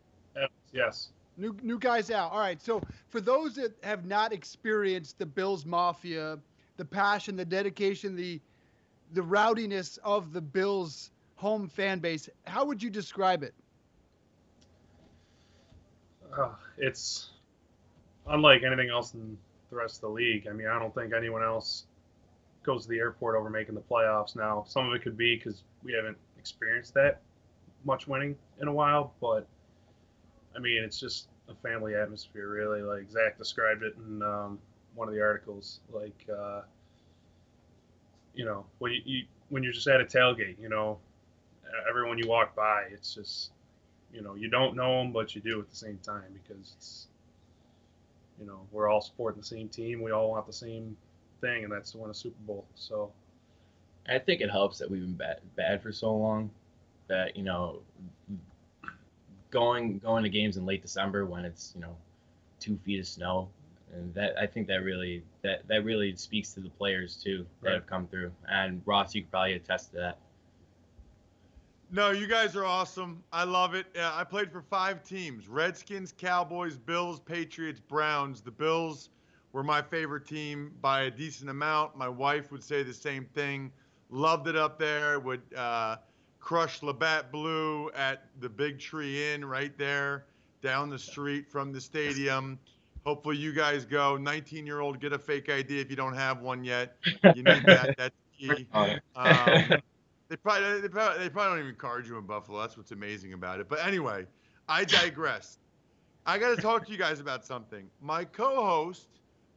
yes. 0.73 1.11
New 1.37 1.57
new 1.63 1.79
guy's 1.79 2.11
Al. 2.11 2.29
All 2.29 2.39
right. 2.39 2.61
So 2.61 2.83
for 3.09 3.21
those 3.21 3.55
that 3.57 3.75
have 3.83 4.05
not 4.05 4.33
experienced 4.33 5.19
the 5.19 5.27
Bills 5.27 5.65
Mafia, 5.65 6.39
the 6.77 6.85
passion, 6.85 7.37
the 7.37 7.45
dedication, 7.45 8.17
the 8.17 8.41
the 9.13 9.23
rowdiness 9.23 9.99
of 10.05 10.33
the 10.33 10.41
Bills 10.41 11.11
home 11.37 11.69
fan 11.69 11.99
base, 11.99 12.29
how 12.47 12.65
would 12.65 12.83
you 12.83 12.91
describe 12.91 13.43
it? 13.43 13.55
Uh, 16.37 16.51
it's 16.79 17.31
unlike 18.29 18.63
anything 18.63 18.89
else 18.89 19.13
in 19.13 19.37
the 19.71 19.77
rest 19.77 19.97
of 19.97 20.01
the 20.03 20.09
league. 20.09 20.47
I 20.49 20.53
mean, 20.53 20.67
I 20.67 20.79
don't 20.79 20.95
think 20.95 21.13
anyone 21.13 21.43
else 21.43 21.85
goes 22.63 22.85
to 22.85 22.89
the 22.89 22.99
airport 22.99 23.37
over 23.37 23.51
making 23.51 23.75
the 23.75 23.81
playoffs 23.83 24.37
now. 24.37 24.65
Some 24.67 24.89
of 24.89 24.95
it 24.95 25.03
could 25.03 25.17
be 25.17 25.37
because 25.37 25.63
we 25.83 25.93
haven't 25.93 26.17
experienced 26.43 26.93
that 26.95 27.21
much 27.85 28.09
winning 28.09 28.37
in 28.61 28.69
a 28.69 28.73
while, 28.73 29.15
but 29.21 29.47
I 30.57 30.59
mean, 30.59 30.83
it's 30.83 30.99
just 30.99 31.29
a 31.49 31.55
family 31.55 31.95
atmosphere, 31.95 32.49
really. 32.49 32.83
Like 32.83 33.11
Zach 33.11 33.39
described 33.39 33.85
it 33.85 33.95
in 33.97 34.23
um, 34.23 34.59
one 34.95 35.09
of 35.09 35.15
the 35.15 35.23
articles. 35.23 35.81
Like, 35.93 36.27
uh, 36.29 36.63
you 38.35 38.45
know, 38.45 38.67
when 38.79 38.93
you, 38.93 39.01
you 39.05 39.25
when 39.51 39.63
you're 39.63 39.73
just 39.73 39.87
at 39.87 40.01
a 40.01 40.05
tailgate, 40.05 40.57
you 40.61 40.69
know, 40.69 40.99
everyone 41.89 42.19
you 42.19 42.29
walk 42.29 42.57
by, 42.57 42.85
it's 42.91 43.15
just, 43.15 43.53
you 44.13 44.23
know, 44.23 44.35
you 44.35 44.49
don't 44.49 44.75
know 44.75 44.99
them, 44.99 45.13
but 45.13 45.35
you 45.35 45.41
do 45.41 45.61
at 45.61 45.71
the 45.71 45.77
same 45.77 45.99
time 46.03 46.25
because 46.33 46.75
it's, 46.77 47.07
you 48.41 48.47
know, 48.47 48.61
we're 48.73 48.89
all 48.89 49.01
supporting 49.01 49.41
the 49.41 49.47
same 49.47 49.69
team. 49.69 50.03
We 50.03 50.11
all 50.11 50.31
want 50.31 50.47
the 50.47 50.53
same 50.53 50.97
thing, 51.41 51.65
and 51.65 51.73
that's 51.73 51.93
to 51.93 51.99
win 51.99 52.11
a 52.11 52.15
Super 52.15 52.41
Bowl. 52.47 52.65
So 52.75 53.13
I 54.09 54.19
think 54.19 54.41
it 54.41 54.51
helps 54.51 54.79
that 54.79 54.91
we've 54.91 55.03
been 55.03 55.15
bad, 55.15 55.41
bad 55.57 55.83
for 55.83 55.93
so 55.93 56.15
long 56.15 56.51
that 57.09 57.37
you 57.37 57.43
know 57.43 57.81
going 59.51 59.99
going 59.99 60.23
to 60.25 60.29
games 60.29 60.57
in 60.57 60.67
late 60.67 60.83
December 60.83 61.27
when 61.27 61.45
it's 61.45 61.73
you 61.75 61.81
know 61.81 61.97
two 62.59 62.79
feet 62.85 63.01
of 63.01 63.07
snow 63.07 63.49
and 63.93 64.15
that 64.15 64.35
I 64.39 64.47
think 64.47 64.67
that 64.69 64.83
really 64.83 65.23
that 65.43 65.67
that 65.69 65.85
really 65.85 66.17
speaks 66.17 66.53
to 66.55 66.61
the 66.61 66.71
players 66.71 67.17
too 67.23 67.47
that 67.63 67.69
right. 67.69 67.75
have 67.75 67.87
come 67.87 68.07
through 68.07 68.33
and 68.49 68.83
Ross 68.87 69.15
you 69.15 69.23
could 69.23 69.31
probably 69.31 69.55
attest 69.55 69.91
to 69.91 69.97
that. 69.99 70.19
No, 71.95 72.11
you 72.11 72.27
guys 72.27 72.57
are 72.57 72.65
awesome. 72.65 73.23
I 73.35 73.45
love 73.45 73.75
it. 73.75 73.85
Uh, 73.95 74.11
I 74.15 74.25
played 74.25 74.51
for 74.51 74.63
five 74.63 75.05
teams: 75.05 75.47
Redskins, 75.47 76.15
Cowboys, 76.17 76.79
Bills, 76.79 77.21
Patriots, 77.21 77.81
Browns. 77.81 78.41
The 78.41 78.51
Bills 78.51 79.11
were 79.53 79.63
my 79.63 79.83
favorite 79.83 80.27
team 80.27 80.73
by 80.81 81.03
a 81.03 81.11
decent 81.11 81.51
amount. 81.51 81.95
My 81.95 82.09
wife 82.09 82.51
would 82.51 82.65
say 82.65 82.83
the 82.83 82.95
same 82.95 83.27
thing. 83.35 83.71
Loved 84.13 84.47
it 84.47 84.57
up 84.57 84.79
there. 84.79 85.19
Would 85.19 85.41
uh, 85.57 85.97
crush 86.39 86.83
Labatt 86.83 87.33
Blue 87.33 87.91
at 87.97 88.27
the 88.41 88.49
Big 88.49 88.79
Tree 88.79 89.33
Inn 89.33 89.45
right 89.45 89.77
there 89.79 90.27
down 90.61 90.91
the 90.91 90.99
street 90.99 91.51
from 91.51 91.73
the 91.73 91.81
stadium. 91.81 92.59
Hopefully 93.07 93.37
you 93.37 93.53
guys 93.53 93.85
go. 93.85 94.17
19 94.17 94.67
year 94.67 94.81
old, 94.81 95.01
get 95.01 95.13
a 95.13 95.19
fake 95.19 95.49
ID 95.49 95.81
if 95.81 95.91
you 95.91 95.97
don't 95.97 96.15
have 96.15 96.41
one 96.41 96.63
yet. 96.63 96.97
You 97.35 97.43
need 97.43 97.65
that. 97.65 97.95
That's 97.99 98.15
Key. 98.39 98.69
Um, 98.75 99.01
they 100.29 100.37
probably, 100.37 100.81
they 100.81 100.89
probably 100.89 101.19
they 101.19 101.31
probably 101.31 101.57
don't 101.57 101.67
even 101.67 101.75
card 101.77 102.07
you 102.07 102.19
in 102.19 102.27
Buffalo. 102.27 102.61
That's 102.61 102.77
what's 102.77 102.93
amazing 102.93 103.33
about 103.33 103.61
it. 103.61 103.69
But 103.69 103.85
anyway, 103.87 104.27
I 104.69 104.85
digress. 104.85 105.59
I 106.27 106.39
got 106.39 106.55
to 106.55 106.63
talk 106.63 106.87
to 106.87 106.93
you 106.93 106.99
guys 106.99 107.19
about 107.19 107.45
something. 107.45 107.89
My 108.01 108.25
co-host, 108.25 109.09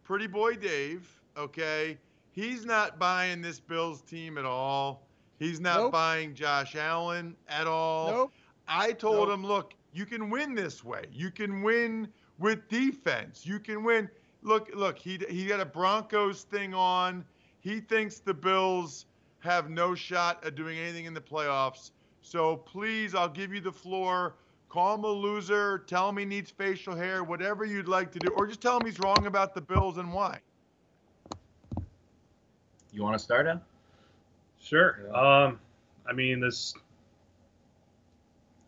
Pretty 0.03 0.27
Boy 0.27 0.55
Dave, 0.55 1.07
okay, 1.37 1.97
he's 2.35 2.65
not 2.65 2.99
buying 2.99 3.41
this 3.41 3.59
Bills 3.59 4.01
team 4.01 4.37
at 4.37 4.45
all. 4.45 5.07
He's 5.39 5.59
not 5.59 5.77
Nope. 5.77 5.91
buying 5.91 6.33
Josh 6.35 6.75
Allen 6.75 7.35
at 7.47 7.65
all. 7.67 8.11
Nope. 8.11 8.33
I 8.67 8.91
told 8.91 9.29
Nope. 9.29 9.39
him, 9.39 9.45
look, 9.45 9.73
you 9.93 10.05
can 10.05 10.29
win 10.29 10.53
this 10.55 10.83
way. 10.83 11.05
You 11.11 11.31
can 11.31 11.63
win 11.63 12.07
with 12.37 12.67
defense. 12.69 13.45
You 13.45 13.59
can 13.59 13.83
win. 13.83 14.09
Look, 14.43 14.69
look, 14.75 14.97
he 14.99 15.19
he 15.29 15.45
got 15.47 15.59
a 15.59 15.65
Broncos 15.65 16.43
thing 16.43 16.73
on. 16.73 17.25
He 17.61 17.79
thinks 17.79 18.19
the 18.19 18.33
Bills 18.33 19.05
have 19.39 19.69
no 19.69 19.95
shot 19.95 20.43
at 20.45 20.55
doing 20.55 20.77
anything 20.77 21.05
in 21.05 21.13
the 21.13 21.21
playoffs. 21.21 21.91
So 22.21 22.57
please, 22.57 23.15
I'll 23.15 23.29
give 23.29 23.53
you 23.53 23.61
the 23.61 23.71
floor. 23.71 24.35
Call 24.69 24.95
him 24.95 25.03
a 25.03 25.07
loser. 25.07 25.79
Tell 25.79 26.09
him 26.09 26.17
he 26.17 26.25
needs 26.25 26.51
facial 26.51 26.95
hair. 26.95 27.23
Whatever 27.23 27.65
you'd 27.65 27.87
like 27.87 28.11
to 28.11 28.19
do, 28.19 28.29
or 28.35 28.45
just 28.47 28.61
tell 28.61 28.77
him 28.79 28.85
he's 28.85 28.99
wrong 28.99 29.25
about 29.25 29.53
the 29.53 29.61
Bills 29.61 29.97
and 29.97 30.11
why. 30.11 30.39
You 32.95 33.03
want 33.03 33.17
to 33.17 33.23
start 33.23 33.45
out? 33.45 33.61
Sure. 34.61 35.13
Um, 35.13 35.59
I 36.07 36.13
mean, 36.13 36.39
this. 36.39 36.73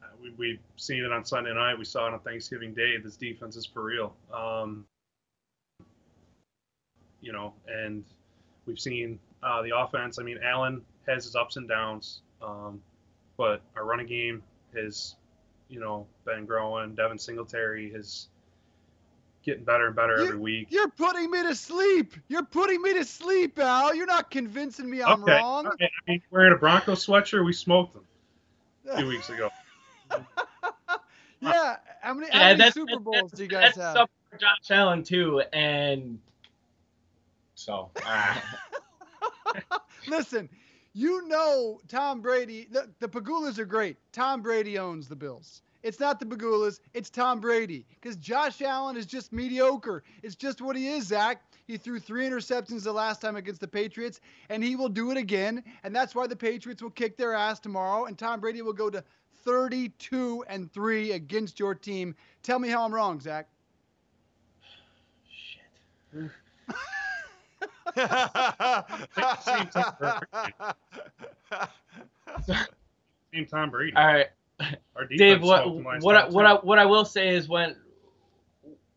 uh, 0.03 0.07
We, 0.21 0.31
we've 0.37 0.59
seen 0.75 1.05
it 1.05 1.13
on 1.13 1.23
Sunday 1.23 1.53
night. 1.53 1.79
We 1.79 1.85
saw 1.85 2.07
it 2.07 2.13
on 2.13 2.19
Thanksgiving 2.19 2.73
Day. 2.73 2.97
This 3.01 3.15
defense 3.15 3.55
is 3.55 3.65
for 3.65 3.83
real. 3.83 4.13
Um, 4.33 4.85
you 7.21 7.31
know, 7.31 7.53
and 7.69 8.03
we've 8.65 8.79
seen 8.79 9.17
uh, 9.41 9.61
the 9.61 9.77
offense. 9.77 10.19
I 10.19 10.23
mean, 10.23 10.39
Allen 10.43 10.81
has 11.07 11.23
his 11.23 11.37
ups 11.37 11.55
and 11.55 11.67
downs, 11.69 12.19
um, 12.41 12.81
but 13.37 13.61
our 13.77 13.85
running 13.85 14.07
game 14.07 14.43
has, 14.75 15.15
you 15.69 15.79
know, 15.79 16.05
been 16.25 16.45
growing. 16.45 16.95
Devin 16.95 17.17
Singletary 17.17 17.93
is 17.93 18.27
getting 19.43 19.63
better 19.63 19.87
and 19.87 19.95
better 19.95 20.19
every 20.19 20.37
week. 20.37 20.67
You're 20.71 20.89
putting 20.89 21.31
me 21.31 21.43
to 21.43 21.55
sleep. 21.55 22.13
You're 22.27 22.43
putting 22.45 22.81
me 22.81 22.93
to 22.95 23.05
sleep, 23.05 23.57
Al. 23.59 23.95
You're 23.95 24.05
not 24.05 24.29
convincing 24.31 24.89
me 24.89 25.01
I'm 25.01 25.23
okay. 25.23 25.33
wrong. 25.37 25.65
all 25.65 25.71
right. 25.79 25.89
I 26.07 26.11
mean, 26.11 26.21
wearing 26.31 26.53
a 26.53 26.57
Bronco 26.57 26.93
sweatshirt, 26.93 27.45
we 27.45 27.53
smoked 27.53 27.93
them 27.93 28.03
a 28.91 28.97
few 28.97 29.07
weeks 29.07 29.29
ago. 29.29 29.49
Yeah. 31.39 31.75
How 32.01 32.13
many, 32.15 32.31
how 32.31 32.39
many 32.39 32.57
that's- 32.57 32.73
Super 32.73 32.93
that's- 32.97 33.03
Bowls 33.03 33.31
do 33.31 33.43
you 33.43 33.47
guys 33.49 33.75
That's 33.75 33.77
have? 33.77 33.91
stuff 33.91 34.09
for 34.31 34.37
Josh 34.37 34.71
Allen 34.71 35.03
too, 35.03 35.41
and 35.53 36.19
so. 37.53 37.91
Uh, 38.03 38.35
Listen, 40.07 40.49
you 40.93 41.27
know 41.27 41.79
Tom 41.87 42.21
Brady. 42.21 42.67
The, 42.71 42.89
the 42.99 43.07
Pegulas 43.07 43.59
are 43.59 43.65
great. 43.65 43.97
Tom 44.11 44.41
Brady 44.41 44.79
owns 44.79 45.07
the 45.07 45.15
Bills. 45.15 45.61
It's 45.83 45.99
not 45.99 46.19
the 46.19 46.25
Pegulas. 46.25 46.79
It's 46.93 47.09
Tom 47.09 47.39
Brady. 47.39 47.85
Because 48.01 48.15
Josh 48.17 48.61
Allen 48.61 48.97
is 48.97 49.05
just 49.05 49.31
mediocre. 49.31 50.03
It's 50.23 50.35
just 50.35 50.61
what 50.61 50.75
he 50.75 50.87
is, 50.89 51.07
Zach. 51.07 51.41
He 51.65 51.77
threw 51.77 51.99
three 51.99 52.27
interceptions 52.27 52.83
the 52.83 52.93
last 52.93 53.21
time 53.21 53.35
against 53.35 53.61
the 53.61 53.67
Patriots, 53.67 54.19
and 54.49 54.63
he 54.63 54.75
will 54.75 54.89
do 54.89 55.11
it 55.11 55.17
again. 55.17 55.63
And 55.83 55.95
that's 55.95 56.15
why 56.15 56.27
the 56.27 56.35
Patriots 56.35 56.81
will 56.81 56.91
kick 56.91 57.17
their 57.17 57.33
ass 57.33 57.59
tomorrow, 57.59 58.05
and 58.05 58.17
Tom 58.17 58.39
Brady 58.39 58.61
will 58.61 58.73
go 58.73 58.89
to 58.89 59.03
32 59.43 60.43
and 60.47 60.71
three 60.71 61.11
against 61.13 61.59
your 61.59 61.73
team. 61.75 62.15
Tell 62.43 62.59
me 62.59 62.69
how 62.69 62.83
I'm 62.83 62.93
wrong, 62.93 63.19
Zach. 63.19 63.47
shit. 65.29 66.31
Same 69.41 69.67
Tom 69.67 69.93
Brady. 73.69 73.93
All 73.95 74.05
right, 74.05 74.27
Our 74.27 74.27
defense 74.27 74.36
Dave. 75.17 75.41
What 75.41 75.63
smoked 75.63 76.03
what 76.03 76.15
I, 76.15 76.27
what. 76.29 76.45
I, 76.45 76.53
what 76.55 76.79
I 76.79 76.85
will 76.85 77.05
say 77.05 77.29
is 77.29 77.47
when 77.47 77.75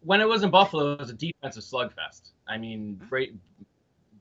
when 0.01 0.21
it 0.21 0.29
was 0.29 0.43
in 0.43 0.51
Buffalo, 0.51 0.95
it 0.95 1.01
was 1.01 1.11
a 1.11 1.15
defensive 1.15 1.63
slugfest. 1.63 2.31
I 2.49 2.57
mean, 2.57 3.01
Brady, 3.09 3.35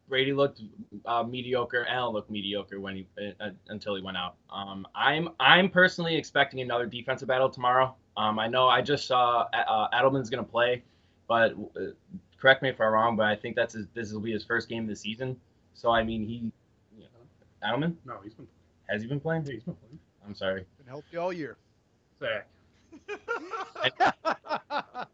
Brady 0.07 0.33
looked 0.33 0.61
uh, 1.05 1.23
mediocre. 1.23 1.85
Allen 1.87 2.13
looked 2.13 2.29
mediocre 2.29 2.79
when 2.79 2.95
he 2.95 3.07
uh, 3.39 3.49
until 3.69 3.95
he 3.95 4.01
went 4.01 4.17
out. 4.17 4.35
Um, 4.49 4.87
I'm 4.95 5.29
I'm 5.39 5.69
personally 5.69 6.15
expecting 6.15 6.61
another 6.61 6.85
defensive 6.85 7.27
battle 7.27 7.49
tomorrow. 7.49 7.95
Um, 8.17 8.39
I 8.39 8.47
know 8.47 8.67
I 8.67 8.81
just 8.81 9.07
saw 9.07 9.47
uh, 9.53 9.87
Edelman's 9.93 10.29
gonna 10.29 10.43
play, 10.43 10.83
but 11.27 11.53
uh, 11.77 11.91
correct 12.39 12.61
me 12.61 12.69
if 12.69 12.81
I'm 12.81 12.91
wrong, 12.91 13.15
but 13.15 13.27
I 13.27 13.35
think 13.35 13.55
that's 13.55 13.73
his, 13.73 13.87
this 13.93 14.11
will 14.11 14.19
be 14.19 14.31
his 14.33 14.43
first 14.43 14.67
game 14.67 14.83
of 14.83 14.89
the 14.89 14.95
season. 14.95 15.37
So 15.73 15.91
I 15.91 16.03
mean, 16.03 16.25
he 16.25 16.51
you 16.97 17.03
know, 17.03 17.67
Edelman 17.67 17.95
No, 18.05 18.17
he's 18.23 18.33
been 18.33 18.47
has 18.89 19.01
he 19.01 19.07
been 19.07 19.19
playing? 19.19 19.45
he's 19.45 19.63
been 19.63 19.75
playing. 19.75 19.99
I'm 20.25 20.35
sorry. 20.35 20.65
Been 20.77 20.87
healthy 20.87 21.17
all 21.17 21.33
year. 21.33 21.57
Zach. 22.19 22.47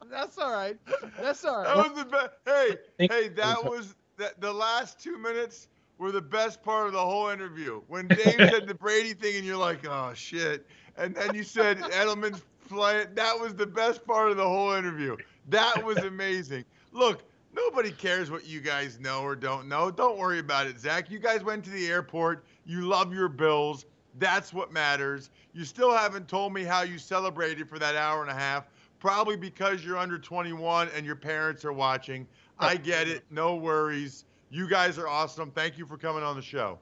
That's 0.09 0.37
all 0.37 0.51
right. 0.51 0.77
That's 1.19 1.43
all 1.45 1.57
right. 1.63 1.75
That 1.75 1.77
was 1.77 1.97
the 1.97 2.05
best. 2.05 2.29
Hey, 2.45 3.07
hey, 3.07 3.27
that 3.29 3.63
was 3.63 3.95
that. 4.17 4.39
The 4.41 4.51
last 4.51 4.99
two 4.99 5.17
minutes 5.17 5.67
were 5.97 6.11
the 6.11 6.21
best 6.21 6.63
part 6.63 6.87
of 6.87 6.93
the 6.93 7.01
whole 7.01 7.29
interview. 7.29 7.81
When 7.87 8.11
Dave 8.13 8.45
said 8.45 8.67
the 8.67 8.73
Brady 8.75 9.13
thing, 9.13 9.35
and 9.35 9.45
you're 9.45 9.57
like, 9.57 9.85
"Oh 9.87 10.13
shit," 10.13 10.67
and 10.97 11.15
then 11.15 11.33
you 11.33 11.43
said 11.43 11.77
Edelman's 11.77 12.41
playing. 12.67 13.07
That 13.15 13.39
was 13.39 13.55
the 13.55 13.67
best 13.67 14.05
part 14.05 14.31
of 14.31 14.37
the 14.37 14.47
whole 14.47 14.73
interview. 14.73 15.17
That 15.49 15.83
was 15.83 16.03
amazing. 16.03 16.65
Look, 16.91 17.23
nobody 17.53 17.91
cares 17.91 18.31
what 18.31 18.45
you 18.45 18.61
guys 18.61 18.99
know 18.99 19.21
or 19.21 19.35
don't 19.35 19.67
know. 19.67 19.91
Don't 19.91 20.17
worry 20.17 20.39
about 20.39 20.67
it, 20.67 20.79
Zach. 20.79 21.09
You 21.09 21.19
guys 21.19 21.43
went 21.43 21.63
to 21.65 21.71
the 21.71 21.87
airport. 21.87 22.45
You 22.65 22.81
love 22.81 23.13
your 23.13 23.29
Bills. 23.29 23.85
That's 24.17 24.53
what 24.53 24.71
matters. 24.71 25.29
You 25.53 25.65
still 25.65 25.91
haven't 25.91 26.27
told 26.27 26.53
me 26.53 26.63
how 26.63 26.83
you 26.83 26.97
celebrated 26.97 27.69
for 27.69 27.79
that 27.79 27.95
hour 27.95 28.21
and 28.21 28.31
a 28.31 28.35
half. 28.35 28.69
Probably 28.99 29.35
because 29.35 29.83
you're 29.83 29.97
under 29.97 30.17
21 30.17 30.89
and 30.95 31.05
your 31.05 31.15
parents 31.15 31.65
are 31.65 31.73
watching. 31.73 32.27
I 32.57 32.77
get 32.77 33.07
it. 33.07 33.23
No 33.29 33.55
worries. 33.55 34.25
You 34.49 34.69
guys 34.69 34.97
are 34.97 35.07
awesome. 35.07 35.51
Thank 35.51 35.77
you 35.77 35.85
for 35.85 35.97
coming 35.97 36.23
on 36.23 36.35
the 36.35 36.41
show. 36.41 36.79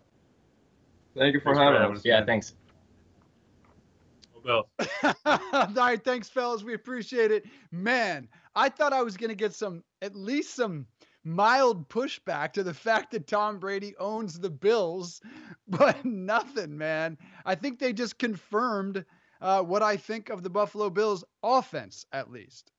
Thank 1.18 1.34
you 1.34 1.40
for 1.42 1.56
Thanks 1.56 1.60
having 1.60 1.82
having 1.82 1.96
us. 1.96 2.00
us. 2.00 2.06
Yeah, 2.06 2.26
thanks. 2.26 2.54
Bill. 4.44 4.68
All 5.26 5.68
right, 5.74 6.04
thanks, 6.04 6.30
fellas. 6.30 6.64
We 6.64 6.74
appreciate 6.74 7.32
it. 7.32 7.46
Man, 7.72 8.28
I 8.56 8.70
thought 8.70 8.94
I 8.94 9.02
was 9.02 9.16
going 9.18 9.30
to 9.30 9.36
get 9.36 9.54
some, 9.54 9.84
at 10.02 10.16
least 10.16 10.56
some 10.56 10.86
mild 11.24 11.90
pushback 11.90 12.54
to 12.54 12.64
the 12.64 12.74
fact 12.88 13.12
that 13.12 13.28
Tom 13.28 13.60
Brady 13.60 13.96
owns 13.98 14.40
the 14.40 14.50
Bills, 14.50 15.22
but 15.68 16.04
nothing, 16.06 16.78
man. 16.78 17.18
I 17.46 17.56
think 17.56 17.80
they 17.80 17.94
just 17.94 18.18
confirmed 18.18 19.06
uh, 19.42 19.62
what 19.62 19.84
I 19.84 19.98
think 19.98 20.30
of 20.30 20.44
the 20.44 20.50
Buffalo 20.50 20.90
Bills 20.90 21.24
offense, 21.44 22.06
at 22.14 22.32
least. 22.32 22.72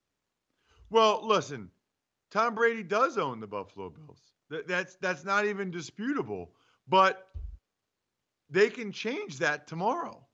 Well, 0.89 1.25
listen, 1.25 1.69
Tom 2.31 2.55
Brady 2.55 2.83
does 2.83 3.17
own 3.17 3.39
the 3.39 3.47
Buffalo 3.47 3.89
Bills. 3.89 4.19
That, 4.49 4.67
that's 4.67 4.95
that's 4.97 5.23
not 5.25 5.45
even 5.45 5.71
disputable. 5.71 6.51
But 6.87 7.27
they 8.49 8.69
can 8.69 8.91
change 8.91 9.39
that 9.39 9.67
tomorrow. 9.67 10.25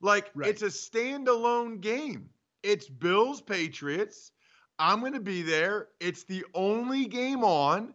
Like 0.00 0.30
Right. 0.34 0.48
it's 0.50 0.62
a 0.62 0.66
standalone 0.66 1.80
game. 1.80 2.30
It's 2.62 2.88
Bills 2.88 3.40
Patriots. 3.40 4.32
I'm 4.80 5.00
going 5.00 5.12
to 5.12 5.20
be 5.20 5.42
there. 5.42 5.88
It's 6.00 6.24
the 6.24 6.44
only 6.54 7.06
game 7.06 7.44
on. 7.44 7.94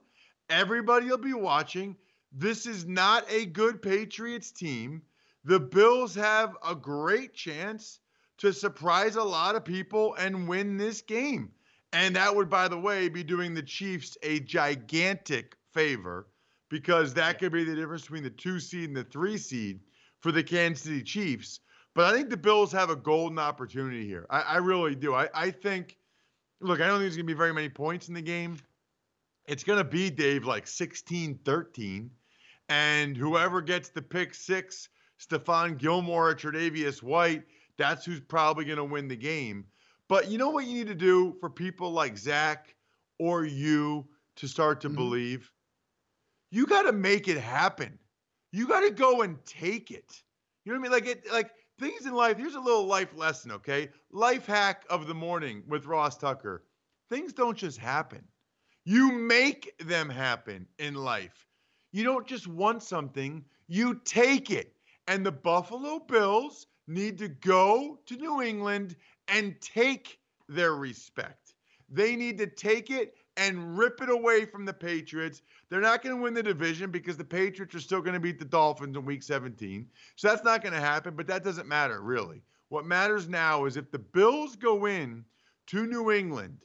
Everybody 0.50 1.08
will 1.08 1.18
be 1.18 1.34
watching. 1.34 1.98
This 2.32 2.68
is 2.68 2.86
not 2.86 3.26
a 3.30 3.48
good 3.48 3.82
Patriots 3.82 4.52
team. 4.52 5.02
The 5.46 5.60
Bills 5.60 6.14
have 6.14 6.56
a 6.64 6.76
great 6.76 7.34
chance 7.34 8.00
to 8.38 8.54
surprise 8.54 9.16
a 9.16 9.24
lot 9.24 9.56
of 9.56 9.66
people 9.66 10.14
and 10.16 10.48
win 10.48 10.78
this 10.78 11.02
game. 11.02 11.52
And 11.92 12.16
that 12.16 12.36
would, 12.36 12.50
by 12.50 12.68
the 12.68 12.78
way, 12.78 13.10
be 13.10 13.24
doing 13.24 13.54
the 13.54 13.64
Chiefs 13.64 14.16
a 14.22 14.42
gigantic 14.42 15.56
favor 15.74 16.28
because 16.70 17.14
that 17.14 17.40
could 17.40 17.52
be 17.52 17.64
the 17.64 17.76
difference 17.76 18.04
between 18.04 18.24
the 18.24 18.30
two 18.30 18.60
seed 18.60 18.90
and 18.90 18.98
the 18.98 19.04
three 19.06 19.38
seed 19.38 19.80
for 20.20 20.32
the 20.32 20.44
Kansas 20.44 20.84
City 20.84 21.02
Chiefs. 21.02 21.62
But 21.96 22.06
I 22.06 22.16
think 22.16 22.30
the 22.30 22.38
Bills 22.38 22.72
have 22.74 22.90
a 22.90 22.96
golden 22.96 23.40
opportunity 23.40 24.06
here. 24.06 24.28
I, 24.30 24.42
I 24.42 24.58
really 24.58 24.94
do. 24.94 25.16
I, 25.16 25.30
I 25.34 25.50
think, 25.50 25.98
look, 26.62 26.82
I 26.82 26.88
don't 26.88 26.96
think 26.96 27.04
there's 27.04 27.16
going 27.18 27.28
to 27.28 27.34
be 27.34 27.38
very 27.38 27.54
many 27.54 27.70
points 27.70 28.08
in 28.08 28.14
the 28.14 28.22
game. 28.22 28.58
It's 29.46 29.64
going 29.64 29.78
to 29.78 29.84
be, 29.84 30.10
Dave, 30.10 30.46
like 30.46 30.68
16 30.68 31.40
13. 31.46 32.10
And 32.70 33.16
whoever 33.16 33.62
gets 33.62 33.90
the 33.90 34.02
pick 34.02 34.34
six, 34.34 34.90
Stephon 35.20 35.78
Gilmore 35.78 36.30
or 36.32 36.36
Tre'Davious 36.36 37.04
White, 37.04 37.44
that's 37.78 38.06
who's 38.06 38.22
probably 38.22 38.66
going 38.66 38.78
to 38.78 38.84
win 38.84 39.08
the 39.08 39.16
game. 39.16 39.66
But 40.08 40.30
you 40.30 40.38
know 40.38 40.50
what 40.50 40.66
you 40.66 40.74
need 40.74 40.88
to 40.88 40.96
do 40.96 41.36
for 41.40 41.50
people 41.50 41.92
like 41.92 42.18
Zach 42.18 42.76
or 43.20 43.46
you 43.46 44.08
to 44.38 44.48
start 44.48 44.82
to 44.82 44.90
Mhm. 44.90 44.96
believe? 44.96 45.52
You 46.52 46.66
got 46.66 46.84
to 46.84 46.92
make 46.92 47.28
it 47.28 47.38
happen. 47.38 48.00
You 48.52 48.68
got 48.68 48.82
to 48.82 48.92
go 48.92 49.22
and 49.22 49.44
take 49.46 49.92
it. 49.92 50.24
You 50.64 50.74
know 50.74 50.80
what 50.80 50.90
I 50.90 50.90
mean? 50.90 51.06
Like 51.06 51.18
it, 51.18 51.32
like 51.32 51.52
things 51.80 52.06
in 52.06 52.14
life. 52.14 52.38
Here's 52.38 52.56
a 52.56 52.60
little 52.60 52.86
life 52.86 53.16
lesson, 53.16 53.52
okay? 53.52 53.90
Life 54.12 54.46
hack 54.46 54.86
of 54.90 55.08
the 55.08 55.14
morning 55.14 55.64
with 55.68 55.86
Ross 55.86 56.18
Tucker. 56.18 56.64
Things 57.10 57.34
don't 57.34 57.58
just 57.58 57.78
happen. 57.78 58.24
You 58.86 59.12
make 59.12 59.78
them 59.80 60.10
happen 60.10 60.68
in 60.80 60.96
life. 60.96 61.48
You 61.92 62.04
don't 62.04 62.28
just 62.28 62.48
want 62.48 62.84
something, 62.84 63.44
you 63.68 64.02
take 64.06 64.52
it. 64.52 64.74
And 65.08 65.26
the 65.26 65.32
Buffalo 65.32 66.00
Bills 66.00 66.68
need 66.88 67.18
to 67.20 67.28
go 67.28 68.00
to 68.06 68.16
New 68.16 68.42
England 68.42 68.96
and 69.28 69.60
take 69.62 70.20
their 70.48 70.76
respect. 70.76 71.54
They 71.90 72.16
need 72.16 72.38
to 72.40 72.48
take 72.48 72.90
it 72.90 73.16
and 73.38 73.78
rip 73.78 74.02
it 74.02 74.10
away 74.10 74.46
from 74.46 74.66
the 74.66 74.74
Patriots. 74.74 75.42
They're 75.70 75.82
not 75.82 76.04
going 76.04 76.16
to 76.16 76.22
win 76.22 76.34
the 76.34 76.44
division 76.44 76.92
because 76.92 77.18
the 77.18 77.24
Patriots 77.24 77.76
are 77.76 77.82
still 77.82 78.02
going 78.02 78.14
to 78.14 78.20
beat 78.20 78.40
the 78.40 78.46
Dolphins 78.46 78.96
in 78.96 79.06
week 79.06 79.24
17. 79.24 79.88
So 80.16 80.28
that's 80.28 80.44
not 80.44 80.62
going 80.62 80.74
to 80.74 80.80
happen, 80.80 81.16
but 81.16 81.28
that 81.28 81.44
doesn't 81.44 81.68
matter, 81.68 82.02
really. 82.02 82.42
What 82.70 82.86
matters 82.86 83.28
now 83.28 83.66
is 83.66 83.78
if 83.78 83.92
the 83.92 84.00
Bills 84.00 84.56
go 84.56 84.86
in 84.86 85.26
to 85.68 85.86
New 85.86 86.12
England 86.12 86.58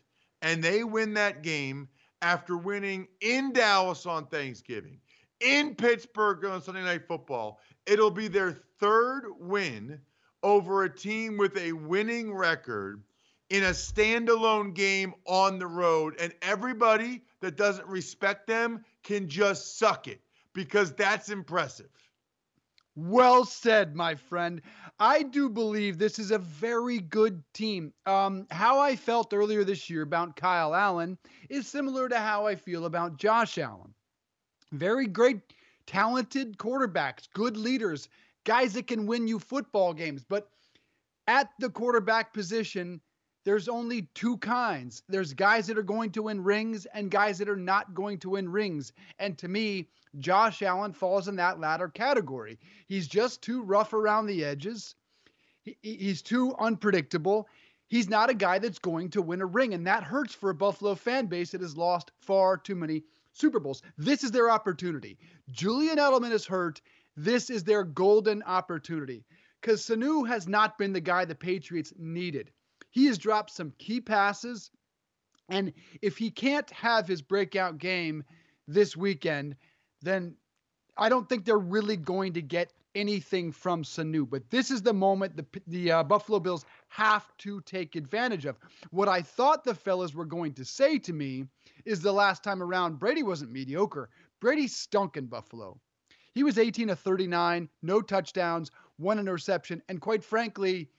and 0.43 0.63
they 0.63 0.85
win 0.85 1.15
that 1.15 1.43
game 1.43 1.89
after 2.23 2.57
winning 2.57 3.09
in 3.21 3.53
Dallas 3.53 4.07
on 4.07 4.27
Thanksgiving, 4.27 5.01
in 5.41 5.75
Pittsburgh 5.75 6.45
on 6.45 6.63
Sunday 6.63 6.83
Night 6.83 7.07
Football, 7.09 7.61
it'll 7.87 8.11
be 8.11 8.29
their 8.29 8.63
third 8.79 9.25
win 9.39 10.01
over 10.43 10.85
a 10.85 10.95
team 10.95 11.37
with 11.37 11.57
a 11.57 11.73
winning 11.73 12.33
record 12.33 13.03
in 13.51 13.65
a 13.65 13.71
standalone 13.71 14.73
game 14.75 15.13
on 15.27 15.59
the 15.59 15.67
road. 15.67 16.15
And 16.19 16.33
everybody 16.41 17.23
that 17.41 17.57
doesn't 17.57 17.87
respect 17.87 18.47
them 18.47 18.85
can 19.03 19.29
just 19.29 19.79
suck 19.79 20.09
it 20.09 20.21
because 20.55 20.93
that's 20.93 21.29
impressive. 21.29 21.91
Well 22.97 23.45
said, 23.45 23.95
my 23.95 24.15
friend. 24.15 24.61
I 24.99 25.23
do 25.23 25.49
believe 25.49 25.97
this 25.97 26.19
is 26.19 26.33
a 26.33 26.39
very 26.39 26.99
good 26.99 27.43
team. 27.55 27.93
Um, 28.05 28.47
how 28.51 28.79
I 28.79 28.97
felt 28.97 29.33
earlier 29.33 29.65
this 29.65 29.89
year 29.89 30.03
about 30.03 30.37
Kyle 30.37 30.75
Allen 30.75 31.17
is 31.49 31.67
similar 31.67 32.09
to 32.09 32.19
how 32.19 32.47
I 32.47 32.57
feel 32.57 32.85
about 32.85 33.17
Josh 33.17 33.59
Allen. 33.59 33.95
Very 34.73 35.07
great, 35.07 35.41
talented 35.87 36.59
quarterbacks, 36.59 37.29
good 37.33 37.57
leaders, 37.57 38.09
guys 38.45 38.75
that 38.75 38.87
can 38.87 39.07
win 39.07 39.27
you 39.27 39.39
football 39.39 39.95
games. 39.95 40.25
But 40.29 40.51
at 41.27 41.51
the 41.59 41.71
quarterback 41.71 42.35
position, 42.35 43.01
there's 43.45 43.69
only 43.69 44.03
two 44.15 44.37
kinds. 44.39 45.03
There's 45.09 45.33
guys 45.33 45.67
that 45.67 45.79
are 45.79 45.83
going 45.83 46.11
to 46.13 46.25
win 46.25 46.45
rings 46.45 46.87
and 46.87 47.11
guys 47.11 47.39
that 47.39 47.49
are 47.49 47.57
not 47.57 47.95
going 47.95 48.19
to 48.19 48.31
win 48.31 48.49
rings. 48.49 48.93
And 49.19 49.39
to 49.39 49.49
me, 49.49 49.89
Josh 50.19 50.63
Allen 50.63 50.93
falls 50.93 51.29
in 51.29 51.37
that 51.37 51.61
latter 51.61 51.89
category. 51.89 52.59
He's 52.87 53.09
just 53.09 53.43
too 53.43 53.63
rough 53.63 53.93
around 53.93 54.27
the 54.27 54.45
edges. 54.45 54.95
He, 55.63 55.77
he's 55.83 56.23
too 56.23 56.55
unpredictable. 56.59 57.49
He's 57.89 58.09
not 58.09 58.31
a 58.31 58.35
guy 58.35 58.59
that's 58.59 58.79
going 58.79 59.11
to 59.11 59.23
win 59.23 59.41
a 59.41 59.47
ring. 59.47 59.75
And 59.75 59.87
that 59.87 60.05
hurts 60.05 60.35
for 60.35 60.51
a 60.51 60.55
Buffalo 60.55 60.95
fan 60.95 61.27
base 61.27 61.53
that 61.53 61.61
has 61.61 61.77
lost 61.77 62.13
far 62.21 62.57
too 62.57 62.75
many 62.75 63.05
Super 63.33 63.61
Bowls. 63.61 63.83
This 63.97 64.23
is 64.23 64.33
their 64.33 64.51
opportunity. 64.51 65.19
Julian 65.51 65.97
Edelman 65.97 66.33
is 66.33 66.47
hurt. 66.47 66.81
This 67.17 67.51
is 67.51 67.65
their 67.65 67.85
golden 67.85 68.43
opportunity 68.43 69.25
because 69.61 69.83
Sanu 69.83 70.27
has 70.27 70.47
not 70.47 70.79
been 70.79 70.93
the 70.93 71.01
guy 71.01 71.25
the 71.25 71.35
Patriots 71.35 71.93
needed. 71.99 72.51
He 72.91 73.07
has 73.07 73.19
dropped 73.19 73.51
some 73.51 73.73
key 73.79 74.01
passes. 74.01 74.71
And 75.49 75.73
if 76.03 76.17
he 76.17 76.31
can't 76.31 76.71
have 76.71 77.07
his 77.07 77.23
breakout 77.23 77.79
game 77.79 78.25
this 78.69 78.97
weekend, 78.97 79.57
then 80.03 80.37
I 80.97 81.09
don't 81.09 81.29
think 81.29 81.45
they're 81.45 81.59
really 81.59 81.97
going 81.97 82.35
to 82.35 82.43
get 82.43 82.73
anything 82.95 83.53
from 83.53 83.85
Sanu. 83.85 84.29
But 84.29 84.51
this 84.51 84.71
is 84.71 84.83
the 84.83 84.93
moment 84.93 85.37
the, 85.37 85.47
the 85.67 85.93
uh, 85.93 86.03
Buffalo 86.03 86.41
Bills 86.41 86.65
have 86.89 87.27
to 87.39 87.61
take 87.63 87.97
advantage 87.97 88.45
of. 88.45 88.59
What 88.91 89.09
I 89.09 89.23
thought 89.23 89.65
the 89.65 89.75
fellas 89.75 90.15
were 90.15 90.25
going 90.25 90.55
to 90.55 90.65
say 90.65 90.99
to 91.01 91.13
me 91.13 91.47
is 91.85 92.01
the 92.01 92.13
last 92.13 92.43
time 92.43 92.63
around, 92.63 92.99
Brady 92.99 93.23
wasn't 93.23 93.53
mediocre. 93.53 94.11
Brady 94.41 94.67
stunk 94.67 95.17
in 95.17 95.27
Buffalo. 95.27 95.81
He 96.33 96.45
was 96.45 96.59
18 96.59 96.91
of 96.91 96.99
39, 96.99 97.69
no 97.83 98.01
touchdowns, 98.01 98.71
one 98.97 99.19
interception, 99.19 99.83
and 99.89 100.01
quite 100.01 100.25
frankly, 100.25 100.91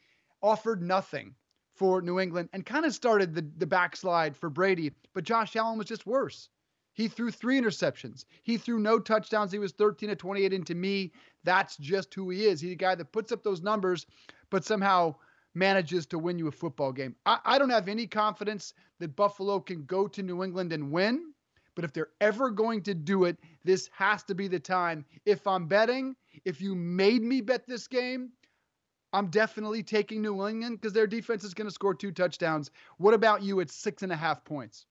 offered 0.42 0.82
nothing 0.82 1.36
for 1.82 2.00
New 2.00 2.20
England 2.20 2.48
and 2.54 2.64
kind 2.64 2.86
of 2.86 2.94
started 2.94 3.34
the, 3.34 3.44
the 3.58 3.66
backslide 3.66 4.38
for 4.38 4.52
Brady. 4.52 4.92
But 5.16 5.24
Josh 5.24 5.56
Allen 5.56 5.80
was 5.80 5.88
just 5.88 6.06
worse. 6.06 6.48
He 6.94 7.08
threw 7.08 7.32
three 7.32 7.60
interceptions. 7.60 8.26
He 8.44 8.58
threw 8.58 8.78
no 8.78 9.00
touchdowns. 9.00 9.52
He 9.52 9.58
was 9.58 9.72
13 9.72 10.10
to 10.10 10.16
28. 10.16 10.54
And 10.54 10.68
to 10.68 10.76
me, 10.76 11.12
that's 11.44 11.78
just 11.78 12.14
who 12.14 12.30
he 12.30 12.46
is. 12.46 12.62
He's 12.62 12.74
a 12.74 12.76
guy 12.76 12.94
that 12.94 13.12
puts 13.12 13.32
up 13.32 13.42
those 13.42 13.64
numbers, 13.64 14.06
but 14.52 14.64
somehow 14.64 15.16
manages 15.56 16.06
to 16.06 16.20
win 16.20 16.38
you 16.38 16.48
a 16.50 16.52
football 16.52 16.92
game. 16.92 17.16
I, 17.26 17.40
I 17.44 17.58
don't 17.58 17.72
have 17.72 17.88
any 17.88 18.06
confidence 18.06 18.76
that 19.00 19.16
Buffalo 19.16 19.60
can 19.60 19.84
go 19.86 20.08
to 20.08 20.22
New 20.22 20.44
England 20.44 20.74
and 20.74 20.92
win. 20.92 21.34
But 21.74 21.84
if 21.84 21.94
they're 21.94 22.10
ever 22.20 22.52
going 22.52 22.84
to 22.84 22.94
do 22.94 23.24
it, 23.24 23.40
this 23.64 23.90
has 23.94 24.22
to 24.26 24.36
be 24.36 24.48
the 24.48 24.60
time. 24.60 25.04
If 25.26 25.48
I'm 25.48 25.66
betting, 25.66 26.16
if 26.46 26.62
you 26.62 26.76
made 26.76 27.24
me 27.24 27.42
bet 27.42 27.66
this 27.66 27.88
game, 27.88 28.30
I'm 29.14 29.28
definitely 29.28 29.84
taking 29.84 30.22
New 30.22 30.48
England 30.48 30.80
because 30.80 30.94
their 30.94 31.08
defense 31.08 31.44
is 31.44 31.54
going 31.54 31.68
to 31.68 31.74
score 31.74 31.94
two 31.94 32.12
touchdowns. 32.12 32.72
What 32.98 33.14
about 33.14 33.44
you 33.44 33.60
at 33.60 33.70
six 33.70 34.04
and 34.04 34.12
a 34.12 34.16
half 34.16 34.44
points? 34.46 34.86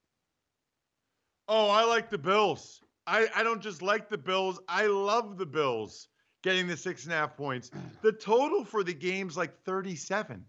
Oh, 1.48 1.68
I 1.70 1.84
like 1.84 2.10
the 2.10 2.18
Bills. 2.18 2.80
I, 3.06 3.28
I 3.34 3.42
don't 3.42 3.62
just 3.62 3.82
like 3.82 4.08
the 4.08 4.18
Bills. 4.18 4.60
I 4.68 4.86
love 4.86 5.38
the 5.38 5.46
Bills 5.46 6.08
getting 6.42 6.66
the 6.66 6.76
six 6.76 7.04
and 7.04 7.12
a 7.12 7.16
half 7.16 7.36
points. 7.36 7.70
The 8.02 8.12
total 8.12 8.64
for 8.64 8.82
the 8.82 8.94
game's 8.94 9.36
like 9.36 9.62
37. 9.64 10.44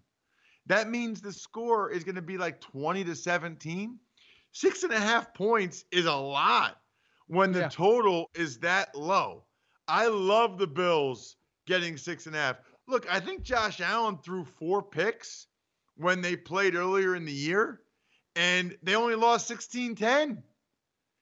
That 0.68 0.90
means 0.90 1.20
the 1.20 1.34
score 1.34 1.92
is 1.92 2.04
going 2.04 2.16
to 2.16 2.22
be 2.22 2.38
like 2.38 2.62
20 2.62 3.04
to 3.06 3.16
17. 3.16 3.98
Six 4.54 4.84
and 4.84 4.94
a 4.94 5.00
half 5.00 5.34
points 5.34 5.86
is 5.92 6.06
a 6.06 6.14
lot 6.14 6.78
when 7.28 7.52
the 7.52 7.62
yeah. 7.62 7.70
total 7.70 8.30
is 8.36 8.58
that 8.60 8.94
low. 8.96 9.44
I 9.88 10.08
love 10.08 10.58
the 10.58 10.68
Bills 10.68 11.36
getting 11.66 11.98
six 11.98 12.26
and 12.28 12.36
a 12.36 12.40
half. 12.40 12.58
Look, 12.92 13.10
I 13.10 13.22
think 13.22 13.44
Josh 13.44 13.80
Allen 13.80 14.18
threw 14.18 14.44
four 14.44 14.84
picks 14.84 15.48
when 15.96 16.20
they 16.20 16.36
played 16.36 16.76
earlier 16.76 17.16
in 17.16 17.24
the 17.24 17.32
year, 17.32 17.80
and 18.36 18.78
they 18.84 18.96
only 18.96 19.16
lost 19.16 19.48
16 19.48 19.96
10. 19.96 20.44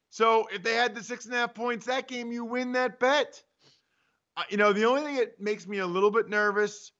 So 0.09 0.47
if 0.51 0.63
they 0.63 0.73
had 0.73 0.95
the 0.95 1.03
six 1.03 1.25
and 1.25 1.35
a 1.35 1.37
half 1.37 1.53
points 1.53 1.85
that 1.85 2.07
game, 2.07 2.31
you 2.31 2.43
win 2.43 2.71
that 2.71 2.99
bet. 2.99 3.43
Uh, 4.35 4.45
you 4.49 4.57
know, 4.57 4.73
the 4.73 4.85
only 4.85 5.03
thing 5.03 5.17
that 5.17 5.39
makes 5.39 5.67
me 5.67 5.77
a 5.77 5.85
little 5.85 6.09
bit 6.09 6.27
nervous 6.27 6.91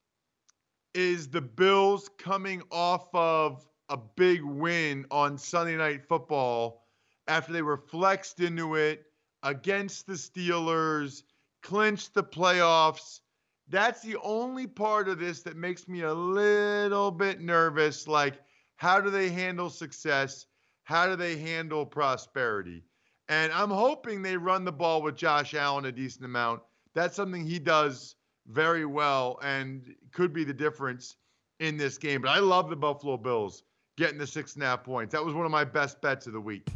is 0.93 1.29
the 1.29 1.41
Bills 1.41 2.07
coming 2.19 2.61
off 2.69 3.07
of 3.15 3.67
a 3.89 3.97
big 3.97 4.43
win 4.43 5.07
on 5.09 5.39
Sunday 5.39 5.77
Night 5.77 6.05
Football 6.07 6.85
after 7.27 7.51
they 7.51 7.63
were 7.63 7.77
flexed 7.89 8.39
into 8.39 8.75
it 8.75 9.03
against 9.41 10.05
the 10.05 10.13
Steelers, 10.13 11.23
clinched 11.63 12.13
the 12.13 12.23
playoffs 12.23 13.21
that's 13.69 14.01
the 14.01 14.17
only 14.23 14.67
part 14.67 15.07
of 15.07 15.19
this 15.19 15.41
that 15.43 15.55
makes 15.55 15.87
me 15.87 16.01
a 16.01 16.13
little 16.13 17.11
bit 17.11 17.39
nervous. 17.39 18.07
Like, 18.07 18.39
how 18.77 18.99
do 18.99 19.09
they 19.09 19.29
handle 19.29 19.69
success? 19.69 20.45
How 20.83 21.07
do 21.07 21.15
they 21.15 21.37
handle 21.37 21.85
prosperity? 21.85 22.83
And 23.27 23.53
I'm 23.53 23.69
hoping 23.69 24.21
they 24.21 24.37
run 24.37 24.65
the 24.65 24.71
ball 24.71 25.03
with 25.03 25.15
Josh 25.15 25.53
Allen 25.53 25.85
a 25.85 25.91
decent 25.91 26.25
amount. 26.25 26.61
That's 26.95 27.15
something 27.15 27.45
he 27.45 27.59
does 27.59 28.15
very 28.47 28.85
well 28.85 29.39
and 29.43 29.93
could 30.11 30.33
be 30.33 30.43
the 30.43 30.53
difference 30.53 31.15
in 31.59 31.77
this 31.77 31.99
game. 31.99 32.21
But 32.21 32.31
I 32.31 32.39
love 32.39 32.69
the 32.71 32.75
Buffalo 32.75 33.17
Bills 33.17 33.63
getting 33.97 34.17
the 34.17 34.25
six 34.25 34.55
and 34.55 34.63
a 34.63 34.65
half 34.65 34.83
points. 34.83 35.11
That 35.11 35.23
was 35.23 35.35
one 35.35 35.45
of 35.45 35.51
my 35.51 35.63
best 35.63 36.01
bets 36.01 36.25
of 36.25 36.33
the 36.33 36.41
week. 36.41 36.67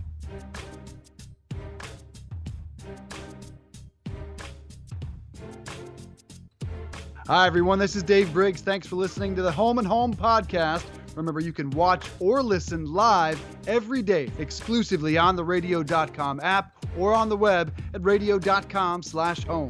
Hi, 7.28 7.48
everyone. 7.48 7.80
This 7.80 7.96
is 7.96 8.04
Dave 8.04 8.34
Briggs. 8.34 8.60
Thanks 8.60 8.86
for 8.86 8.98
listening 8.98 9.34
to 9.38 9.42
the 9.42 9.52
Home 9.52 9.80
and 9.80 9.88
Home 9.88 10.14
podcast. 10.14 10.84
Remember, 11.16 11.40
you 11.40 11.54
can 11.54 11.70
watch 11.70 12.06
or 12.20 12.44
listen 12.44 12.86
live 12.86 13.42
every 13.66 14.02
day 14.02 14.30
exclusively 14.40 15.18
on 15.18 15.38
the 15.38 15.44
radio.com 15.44 16.42
app 16.44 16.86
or 16.98 17.14
on 17.14 17.30
the 17.30 17.38
web 17.38 17.74
at 17.94 18.04
radio.com 18.04 19.02
slash 19.02 19.46
home. 19.46 19.70